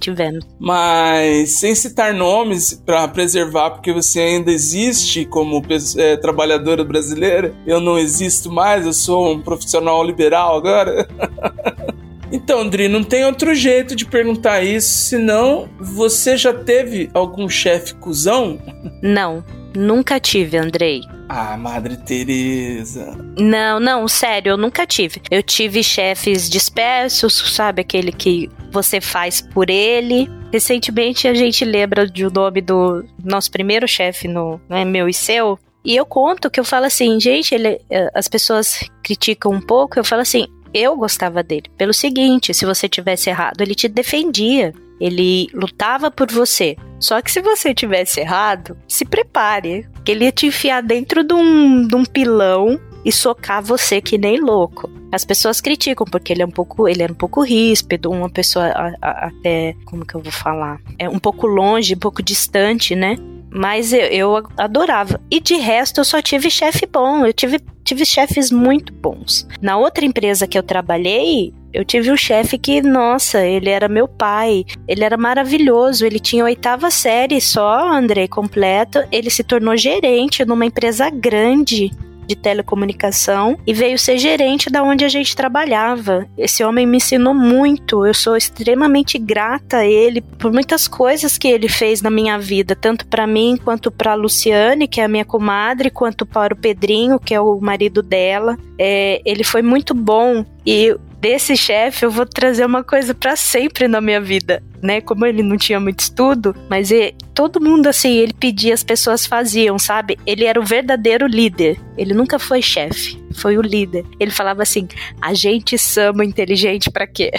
[0.02, 0.44] Tivemos.
[0.60, 5.64] Mas sem citar nomes para preservar, porque você ainda existe como
[5.98, 7.54] é, trabalhadora brasileira.
[7.66, 11.08] Eu não existo mais, eu sou um profissional liberal agora.
[12.34, 17.94] Então, Dri, não tem outro jeito de perguntar isso, senão você já teve algum chefe
[17.96, 18.58] cuzão?
[19.04, 19.44] Não,
[19.76, 21.04] nunca tive, Andrei.
[21.30, 23.18] Ah, Madre Teresa.
[23.38, 25.22] Não, não, sério, eu nunca tive.
[25.32, 30.30] Eu tive chefes dispersos, sabe aquele que você faz por ele.
[30.52, 35.58] Recentemente a gente lembra do nome do nosso primeiro chefe no né, meu e seu.
[35.84, 39.98] E eu conto que eu falo assim, gente, ele, eh, as pessoas criticam um pouco,
[39.98, 41.72] eu falo assim, eu gostava dele.
[41.78, 44.74] Pelo seguinte, se você tivesse errado, ele te defendia.
[45.02, 46.78] Ele lutava por você.
[47.00, 49.90] Só que se você tivesse errado, se prepare.
[50.06, 54.18] Que ele ia te enfiar dentro de um, de um pilão e socar você que
[54.18, 54.90] nem louco.
[55.12, 58.68] As pessoas criticam porque ele é um pouco, ele é um pouco ríspido, uma pessoa
[59.02, 60.80] até, como que eu vou falar?
[60.98, 63.18] É um pouco longe, um pouco distante, né?
[63.54, 65.20] Mas eu, eu adorava.
[65.30, 67.26] E de resto, eu só tive chefe bom.
[67.26, 69.46] Eu tive, tive chefes muito bons.
[69.62, 74.08] Na outra empresa que eu trabalhei, eu tive um chefe que, nossa, ele era meu
[74.08, 74.64] pai.
[74.88, 76.06] Ele era maravilhoso.
[76.06, 79.00] Ele tinha oitava série só, André, completo.
[79.12, 81.92] Ele se tornou gerente numa empresa grande
[82.28, 86.28] de telecomunicação e veio ser gerente da onde a gente trabalhava.
[86.38, 88.06] Esse homem me ensinou muito.
[88.06, 92.76] Eu sou extremamente grata a ele por muitas coisas que ele fez na minha vida,
[92.76, 97.20] tanto para mim quanto para Luciane, que é a minha comadre, quanto para o Pedrinho,
[97.20, 98.58] que é o marido dela.
[98.78, 103.88] É, ele foi muito bom e desse chefe eu vou trazer uma coisa para sempre
[103.88, 105.02] na minha vida, né?
[105.02, 109.26] Como ele não tinha muito estudo, mas ele, todo mundo assim, ele pedia, as pessoas
[109.26, 110.18] faziam, sabe?
[110.26, 111.80] Ele era o verdadeiro líder.
[111.98, 114.06] Ele nunca foi chefe, foi o líder.
[114.20, 114.88] Ele falava assim:
[115.22, 117.32] "A gente sama inteligente para quê?"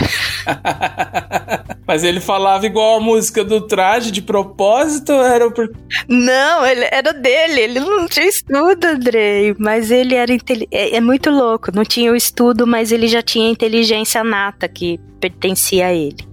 [1.87, 5.71] mas ele falava igual a música do traje de propósito, era por
[6.09, 10.33] Não, ele era dele, ele não tinha estudo, Andrei, mas ele era
[10.71, 14.69] é, é muito louco, não tinha o estudo, mas ele já tinha inteligência inteligência nata
[14.69, 16.32] que pertencia a ele.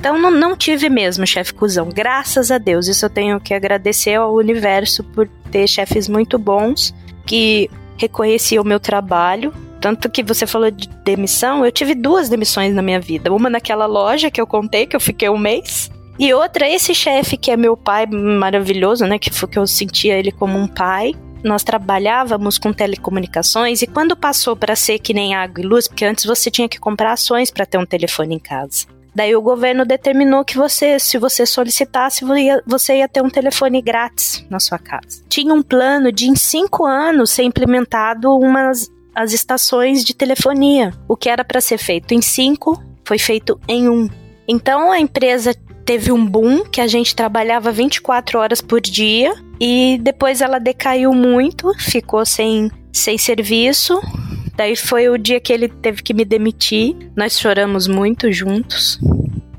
[0.00, 2.88] Então não, não tive mesmo chefe cuzão, graças a Deus.
[2.88, 6.94] Isso eu tenho que agradecer ao universo por ter chefes muito bons
[7.26, 9.52] que reconheciam o meu trabalho.
[9.78, 13.30] Tanto que você falou de demissão, eu tive duas demissões na minha vida.
[13.30, 15.90] Uma naquela loja que eu contei, que eu fiquei um mês.
[16.18, 19.18] E outra, esse chefe que é meu pai maravilhoso, né?
[19.18, 24.54] Que que eu sentia ele como um pai nós trabalhávamos com telecomunicações e quando passou
[24.54, 27.64] para ser que nem água e luz, porque antes você tinha que comprar ações para
[27.64, 28.99] ter um telefone em casa.
[29.14, 32.24] Daí o governo determinou que você, se você solicitasse,
[32.66, 35.22] você ia ter um telefone grátis na sua casa.
[35.28, 40.92] Tinha um plano de em cinco anos ser implementado umas as estações de telefonia.
[41.08, 44.08] O que era para ser feito em cinco foi feito em um.
[44.46, 45.54] Então a empresa
[45.84, 51.12] teve um boom que a gente trabalhava 24 horas por dia e depois ela decaiu
[51.12, 54.00] muito, ficou sem, sem serviço.
[54.60, 56.94] Daí foi o dia que ele teve que me demitir.
[57.16, 59.00] Nós choramos muito juntos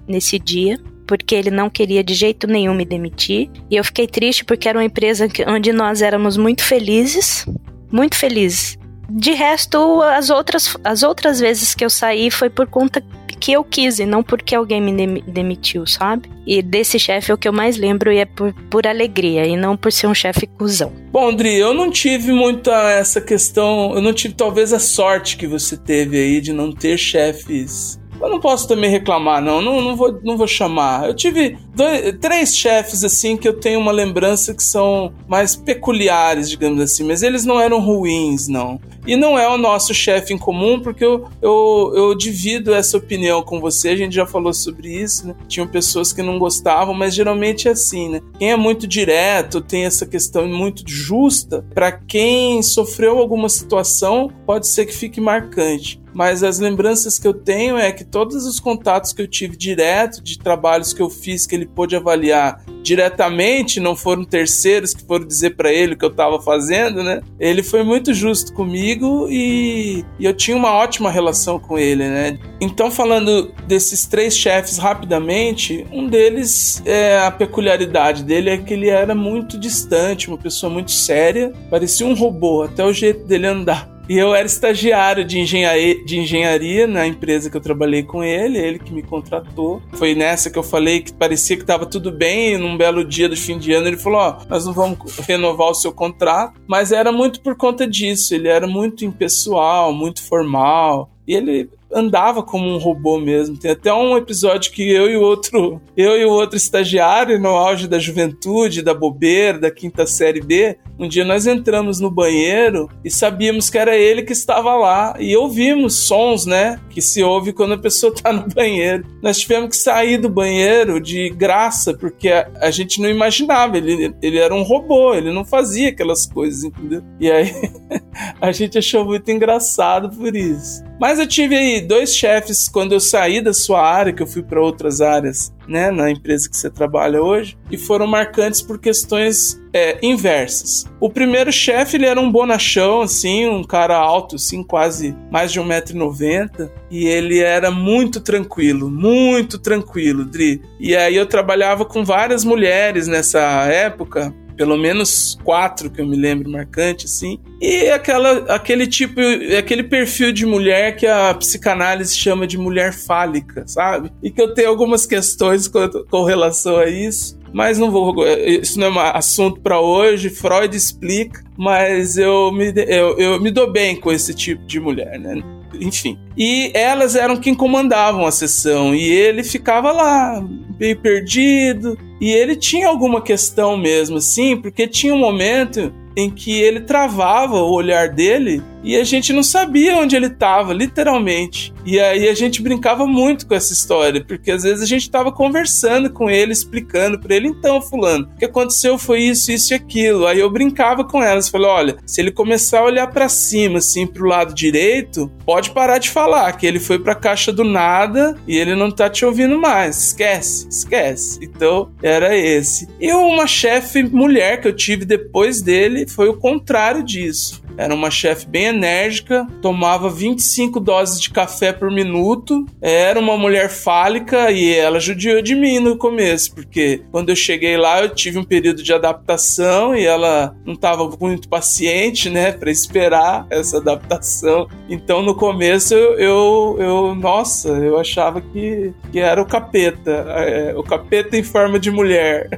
[0.07, 3.49] nesse dia porque ele não queria de jeito nenhum me demitir.
[3.67, 7.47] E eu fiquei triste porque era uma empresa onde nós éramos muito felizes,
[7.91, 8.77] muito felizes.
[9.09, 13.03] De resto, as outras, as outras vezes que eu saí foi por conta
[13.41, 16.29] que eu quis e não porque alguém me demitiu, sabe?
[16.45, 19.57] E desse chefe é o que eu mais lembro e é por, por alegria e
[19.57, 20.93] não por ser um chefe cuzão.
[21.11, 25.47] Bom, Andri, eu não tive muita essa questão, eu não tive talvez a sorte que
[25.47, 29.61] você teve aí de não ter chefes eu não posso também reclamar, não.
[29.61, 31.07] Não, não, vou, não vou chamar.
[31.07, 36.47] Eu tive dois, três chefes, assim, que eu tenho uma lembrança que são mais peculiares,
[36.47, 37.03] digamos assim.
[37.03, 38.79] Mas eles não eram ruins, não.
[39.05, 43.41] E não é o nosso chefe em comum, porque eu, eu, eu divido essa opinião
[43.41, 43.89] com você.
[43.89, 45.35] A gente já falou sobre isso, né?
[45.47, 48.21] Tinham pessoas que não gostavam, mas geralmente é assim, né?
[48.37, 54.67] Quem é muito direto, tem essa questão muito justa, para quem sofreu alguma situação, pode
[54.67, 59.13] ser que fique marcante mas as lembranças que eu tenho é que todos os contatos
[59.13, 63.95] que eu tive direto de trabalhos que eu fiz que ele pôde avaliar diretamente, não
[63.95, 67.21] foram terceiros que foram dizer para ele o que eu estava fazendo, né?
[67.39, 72.39] Ele foi muito justo comigo e, e, eu tinha uma ótima relação com ele, né?
[72.59, 78.89] Então, falando desses três chefes rapidamente, um deles é a peculiaridade dele é que ele
[78.89, 83.90] era muito distante, uma pessoa muito séria, parecia um robô, até o jeito dele andar.
[84.09, 88.57] E eu era estagiário de engenharia, de engenharia na empresa que eu trabalhei com ele,
[88.57, 89.81] ele que me contratou.
[89.93, 93.29] Foi nessa que eu falei que parecia que estava tudo bem, e num belo dia
[93.29, 96.59] do fim de ano ele falou: Ó, oh, nós não vamos renovar o seu contrato.
[96.67, 101.09] Mas era muito por conta disso, ele era muito impessoal, muito formal.
[101.27, 103.57] E ele andava como um robô mesmo.
[103.57, 107.49] Tem até um episódio que eu e o outro, eu e o outro estagiário no
[107.49, 112.87] auge da juventude, da bobeira, da quinta série B, um dia nós entramos no banheiro
[113.03, 117.51] e sabíamos que era ele que estava lá e ouvimos sons, né, que se ouve
[117.51, 119.03] quando a pessoa está no banheiro.
[119.19, 124.13] Nós tivemos que sair do banheiro de graça porque a, a gente não imaginava, ele,
[124.21, 127.01] ele era um robô, ele não fazia aquelas coisas, entendeu?
[127.19, 127.51] E aí
[128.39, 130.83] a gente achou muito engraçado por isso.
[130.99, 134.43] Mas eu tive aí dois chefes quando eu saí da sua área, que eu fui
[134.43, 139.59] para outras áreas, né, na empresa que você trabalha hoje, e foram marcantes por questões
[139.73, 140.85] é, inversas.
[140.99, 145.61] O primeiro chefe, ele era um bonachão, assim, um cara alto, assim, quase mais de
[145.61, 150.61] 1,90m, e ele era muito tranquilo, muito tranquilo, Dri.
[150.79, 156.15] E aí eu trabalhava com várias mulheres nessa época, pelo menos quatro que eu me
[156.15, 157.39] lembro marcante, assim.
[157.61, 159.19] E aquela, aquele tipo,
[159.57, 164.11] aquele perfil de mulher que a psicanálise chama de mulher fálica, sabe?
[164.21, 167.39] E que eu tenho algumas questões com, com relação a isso.
[167.53, 168.25] Mas não vou.
[168.25, 170.29] Isso não é um assunto para hoje.
[170.29, 171.43] Freud explica.
[171.57, 175.41] Mas eu me, eu, eu me dou bem com esse tipo de mulher, né?
[175.79, 176.17] enfim.
[176.37, 180.43] E elas eram quem comandavam a sessão e ele ficava lá,
[180.79, 181.97] meio perdido.
[182.21, 187.57] E ele tinha alguma questão mesmo, assim, porque tinha um momento em que ele travava
[187.57, 191.73] o olhar dele e a gente não sabia onde ele estava, literalmente.
[191.85, 195.31] E aí a gente brincava muito com essa história, porque às vezes a gente estava
[195.31, 199.75] conversando com ele, explicando para ele, então, fulano, o que aconteceu foi isso, isso e
[199.75, 200.25] aquilo.
[200.25, 204.05] Aí eu brincava com elas, falei, olha, se ele começar a olhar para cima, assim,
[204.05, 208.57] pro lado direito, pode parar de falar que ele foi pra caixa do nada e
[208.57, 210.07] ele não tá te ouvindo mais.
[210.07, 211.39] Esquece, esquece.
[211.41, 212.87] Então, era esse.
[212.99, 217.60] E uma chefe mulher que eu tive depois dele foi o contrário disso.
[217.77, 223.69] Era uma chefe bem enérgica, tomava 25 doses de café por minuto, era uma mulher
[223.69, 228.37] fálica e ela judiou de mim no começo, porque quando eu cheguei lá eu tive
[228.37, 234.67] um período de adaptação e ela não estava muito paciente, né, para esperar essa adaptação.
[234.89, 240.73] Então no começo eu, eu, eu, nossa, eu achava que, que era o capeta, é,
[240.75, 242.49] o capeta em forma de mulher.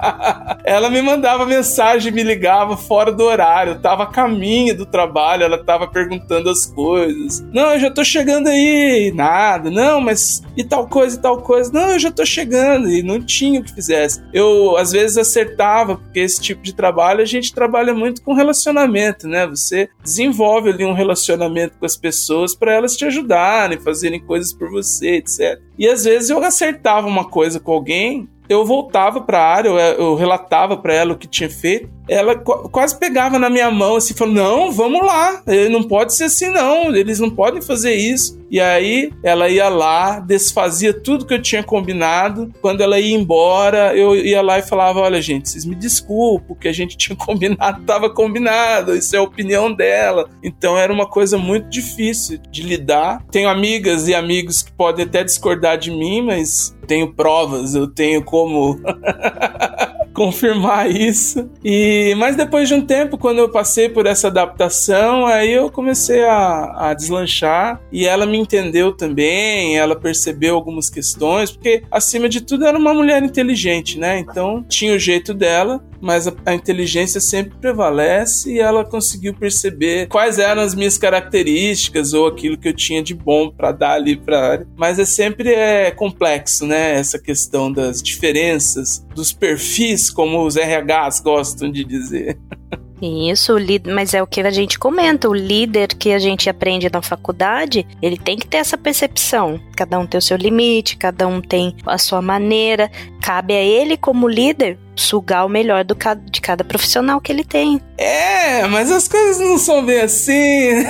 [0.64, 3.72] ela me mandava mensagem, me ligava fora do horário.
[3.72, 7.40] Eu tava a caminho do trabalho, ela tava perguntando as coisas.
[7.52, 9.12] Não, eu já tô chegando aí.
[9.14, 9.70] Nada.
[9.70, 11.72] Não, mas e tal coisa e tal coisa.
[11.72, 12.90] Não, eu já tô chegando.
[12.90, 14.22] E não tinha o que fizesse.
[14.32, 19.28] Eu, às vezes, acertava, porque esse tipo de trabalho a gente trabalha muito com relacionamento,
[19.28, 19.46] né?
[19.46, 24.70] Você desenvolve ali um relacionamento com as pessoas para elas te ajudarem, fazerem coisas por
[24.70, 25.60] você, etc.
[25.78, 30.16] E às vezes eu acertava uma coisa com alguém eu voltava para a área, eu,
[30.16, 31.88] relatava para ela o que tinha feito.
[32.08, 35.40] Ela qu quase pegava na minha mão assim, falou: Não, vamos lá,
[35.70, 38.40] não pode ser assim, não, eles não podem fazer isso.
[38.50, 42.52] E aí ela ia lá, desfazia tudo que eu tinha combinado.
[42.60, 46.56] Quando ela ia embora, eu ia lá e falava: Olha, gente, vocês me desculpem, o
[46.56, 50.28] que a gente tinha combinado estava combinado, isso é a opinião dela.
[50.42, 53.24] Então era uma coisa muito difícil de lidar.
[53.30, 58.24] Tenho amigas e amigos que podem até discordar de mim, mas tenho provas, eu tenho
[58.24, 58.80] como como.
[60.14, 61.48] confirmar isso.
[61.64, 66.24] E mas depois de um tempo, quando eu passei por essa adaptação, aí eu comecei
[66.24, 72.40] a, a deslanchar e ela me entendeu também, ela percebeu algumas questões, porque acima de
[72.40, 74.18] tudo era uma mulher inteligente, né?
[74.18, 80.38] Então tinha o jeito dela mas a, inteligência sempre prevalece e ela conseguiu perceber quais
[80.38, 84.40] eram as minhas características ou aquilo que eu tinha de bom para dar ali para
[84.40, 84.66] área.
[84.76, 86.94] Mas é sempre é complexo, né?
[86.94, 92.38] Essa questão das diferenças, dos perfis, como os RHs gostam de dizer.
[93.00, 95.28] Isso, mas é o que a gente comenta.
[95.28, 99.58] O líder que a gente aprende na faculdade, ele tem que ter essa percepção.
[99.74, 102.90] Cada um tem o seu limite, cada um tem a sua maneira.
[103.22, 105.96] Cabe a ele, como líder, sugar o melhor do,
[106.30, 107.80] de cada profissional que ele tem.
[107.96, 110.84] É, mas as coisas não são bem assim.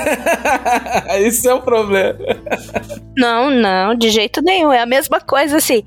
[1.25, 2.19] Isso é o problema.
[3.15, 4.71] Não, não, de jeito nenhum.
[4.71, 5.83] É a mesma coisa assim.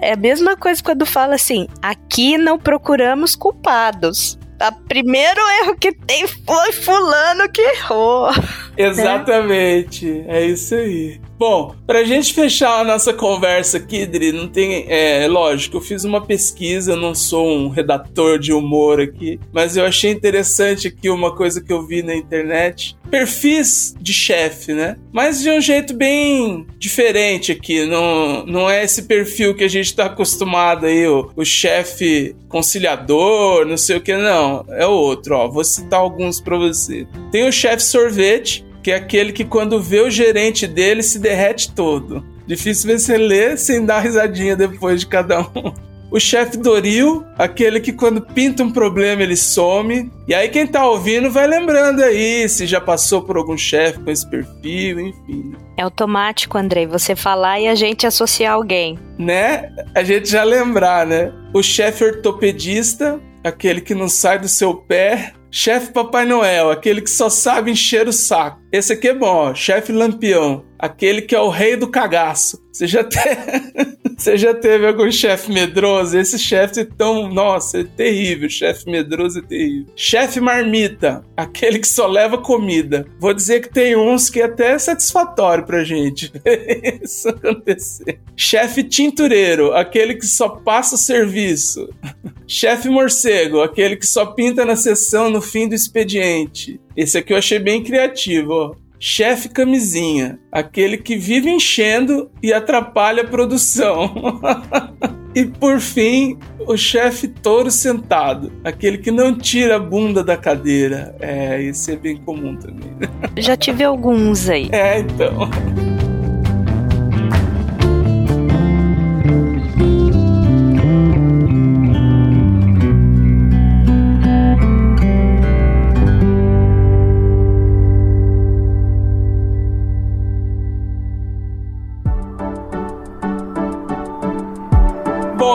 [0.00, 4.38] é a mesma coisa quando fala assim: aqui não procuramos culpados.
[4.60, 8.30] O primeiro erro que tem foi fulano que errou.
[8.76, 11.20] Exatamente, é, é isso aí.
[11.38, 14.86] Bom, pra gente fechar a nossa conversa aqui, Dri, não tem.
[14.88, 19.84] É lógico, eu fiz uma pesquisa, não sou um redator de humor aqui, mas eu
[19.84, 22.96] achei interessante aqui uma coisa que eu vi na internet.
[23.08, 24.96] Perfis de chefe, né?
[25.12, 27.86] Mas de um jeito bem diferente aqui.
[27.86, 33.64] Não, não é esse perfil que a gente tá acostumado aí, o, o chefe conciliador,
[33.64, 34.64] não sei o que, não.
[34.70, 35.48] É outro, ó.
[35.48, 37.06] Vou citar alguns pra você.
[37.30, 41.72] Tem o chefe sorvete, que é aquele que quando vê o gerente dele se derrete
[41.72, 42.24] todo.
[42.46, 45.72] Difícil você ler sem dar risadinha depois de cada um.
[46.10, 50.10] O chefe Doril, aquele que quando pinta um problema ele some.
[50.26, 54.10] E aí quem tá ouvindo vai lembrando aí se já passou por algum chefe com
[54.10, 55.52] esse perfil, enfim.
[55.76, 58.98] É automático, Andrei, você falar e a gente associar alguém.
[59.18, 59.70] Né?
[59.94, 61.30] A gente já lembrar, né?
[61.52, 65.34] O chefe ortopedista, aquele que não sai do seu pé.
[65.50, 68.60] Chefe Papai Noel, aquele que só sabe encher o saco.
[68.70, 69.54] Esse aqui é bom.
[69.54, 72.62] Chefe Lampião, aquele que é o rei do cagaço.
[72.70, 73.18] Você já, te...
[74.16, 76.18] Você já teve algum chefe medroso?
[76.18, 77.28] Esse chefe é tão.
[77.28, 78.48] Nossa, é terrível.
[78.50, 79.92] Chefe medroso é terrível.
[79.96, 83.06] Chefe marmita, aquele que só leva comida.
[83.18, 86.32] Vou dizer que tem uns que é até satisfatório pra gente
[87.02, 88.20] isso acontecer.
[88.36, 91.88] Chefe tintureiro, aquele que só passa o serviço.
[92.46, 96.80] Chefe morcego, aquele que só pinta na sessão no fim do expediente.
[96.96, 98.57] Esse aqui eu achei bem criativo.
[99.00, 104.40] Chefe camisinha, aquele que vive enchendo e atrapalha a produção.
[105.34, 106.36] e por fim,
[106.66, 111.14] o chefe touro sentado, aquele que não tira a bunda da cadeira.
[111.20, 112.90] É, esse é bem comum também.
[113.36, 114.68] Já tive alguns aí.
[114.72, 115.48] É, então.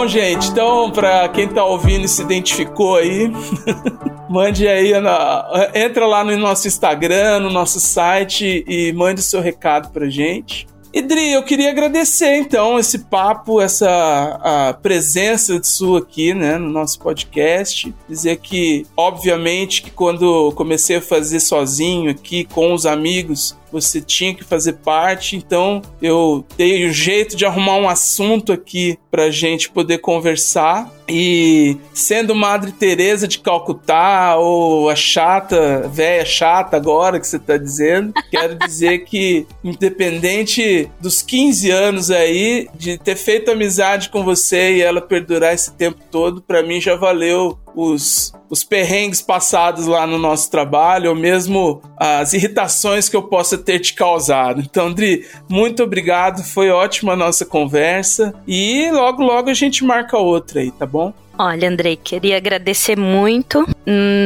[0.03, 3.31] Bom, gente, então, pra quem tá ouvindo e se identificou aí,
[4.29, 9.93] mande aí, na, entra lá no nosso Instagram, no nosso site e mande seu recado
[9.93, 10.67] pra gente.
[10.93, 16.99] Idri, eu queria agradecer então esse papo, essa presença de sua aqui, né, no nosso
[16.99, 17.95] podcast.
[18.07, 24.35] Dizer que, obviamente, que quando comecei a fazer sozinho aqui com os amigos, você tinha
[24.35, 29.31] que fazer parte, então eu dei o um jeito de arrumar um assunto aqui pra
[29.31, 30.91] gente poder conversar.
[31.09, 37.57] E sendo Madre Teresa de Calcutá ou a chata, velha chata agora que você tá
[37.57, 44.75] dizendo, quero dizer que independente dos 15 anos aí de ter feito amizade com você
[44.75, 50.05] e ela perdurar esse tempo todo, para mim já valeu os, os perrengues passados lá
[50.05, 54.61] no nosso trabalho, ou mesmo as irritações que eu possa ter te causado.
[54.61, 60.17] Então, Andri, muito obrigado, foi ótima a nossa conversa e logo, logo a gente marca
[60.17, 61.13] outra aí, tá bom?
[61.37, 63.67] Olha, Andrei, queria agradecer muito.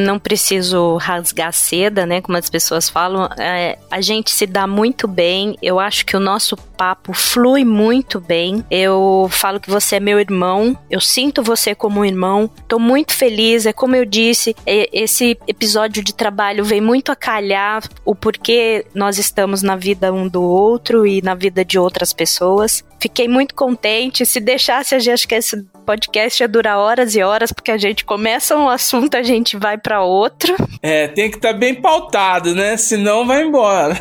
[0.05, 2.19] Não preciso rasgar seda, né?
[2.19, 3.29] Como as pessoas falam.
[3.37, 5.57] É, a gente se dá muito bem.
[5.61, 8.63] Eu acho que o nosso papo flui muito bem.
[8.69, 10.77] Eu falo que você é meu irmão.
[10.89, 12.49] Eu sinto você como um irmão.
[12.67, 13.65] Tô muito feliz.
[13.65, 19.17] É como eu disse, esse episódio de trabalho vem muito a calhar o porquê nós
[19.17, 22.85] estamos na vida um do outro e na vida de outras pessoas.
[22.99, 24.25] Fiquei muito contente.
[24.25, 27.77] Se deixasse, a gente, acho que esse podcast ia durar horas e horas, porque a
[27.77, 30.55] gente começa um assunto, a gente vai para outro.
[30.81, 32.75] É, tem que estar tá bem pautado, né?
[32.75, 33.97] Senão vai embora.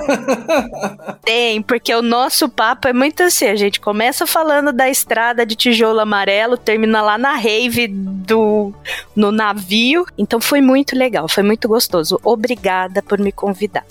[1.25, 5.55] tem, porque o nosso papo é muito assim: a gente começa falando da estrada de
[5.55, 8.75] tijolo amarelo, termina lá na rave do
[9.15, 10.05] no navio.
[10.19, 12.19] Então foi muito legal, foi muito gostoso.
[12.25, 13.85] Obrigada por me convidar.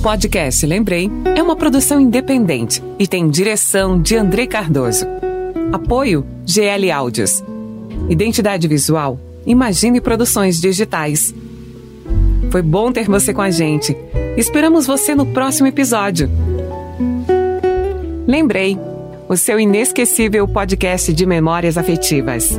[0.00, 5.06] Podcast Lembrei é uma produção independente e tem direção de André Cardoso.
[5.72, 7.44] Apoio GL Áudios.
[8.08, 11.34] Identidade visual Imagine Produções Digitais.
[12.50, 13.96] Foi bom ter você com a gente.
[14.36, 16.30] Esperamos você no próximo episódio.
[18.26, 18.78] Lembrei,
[19.28, 22.58] o seu inesquecível podcast de memórias afetivas.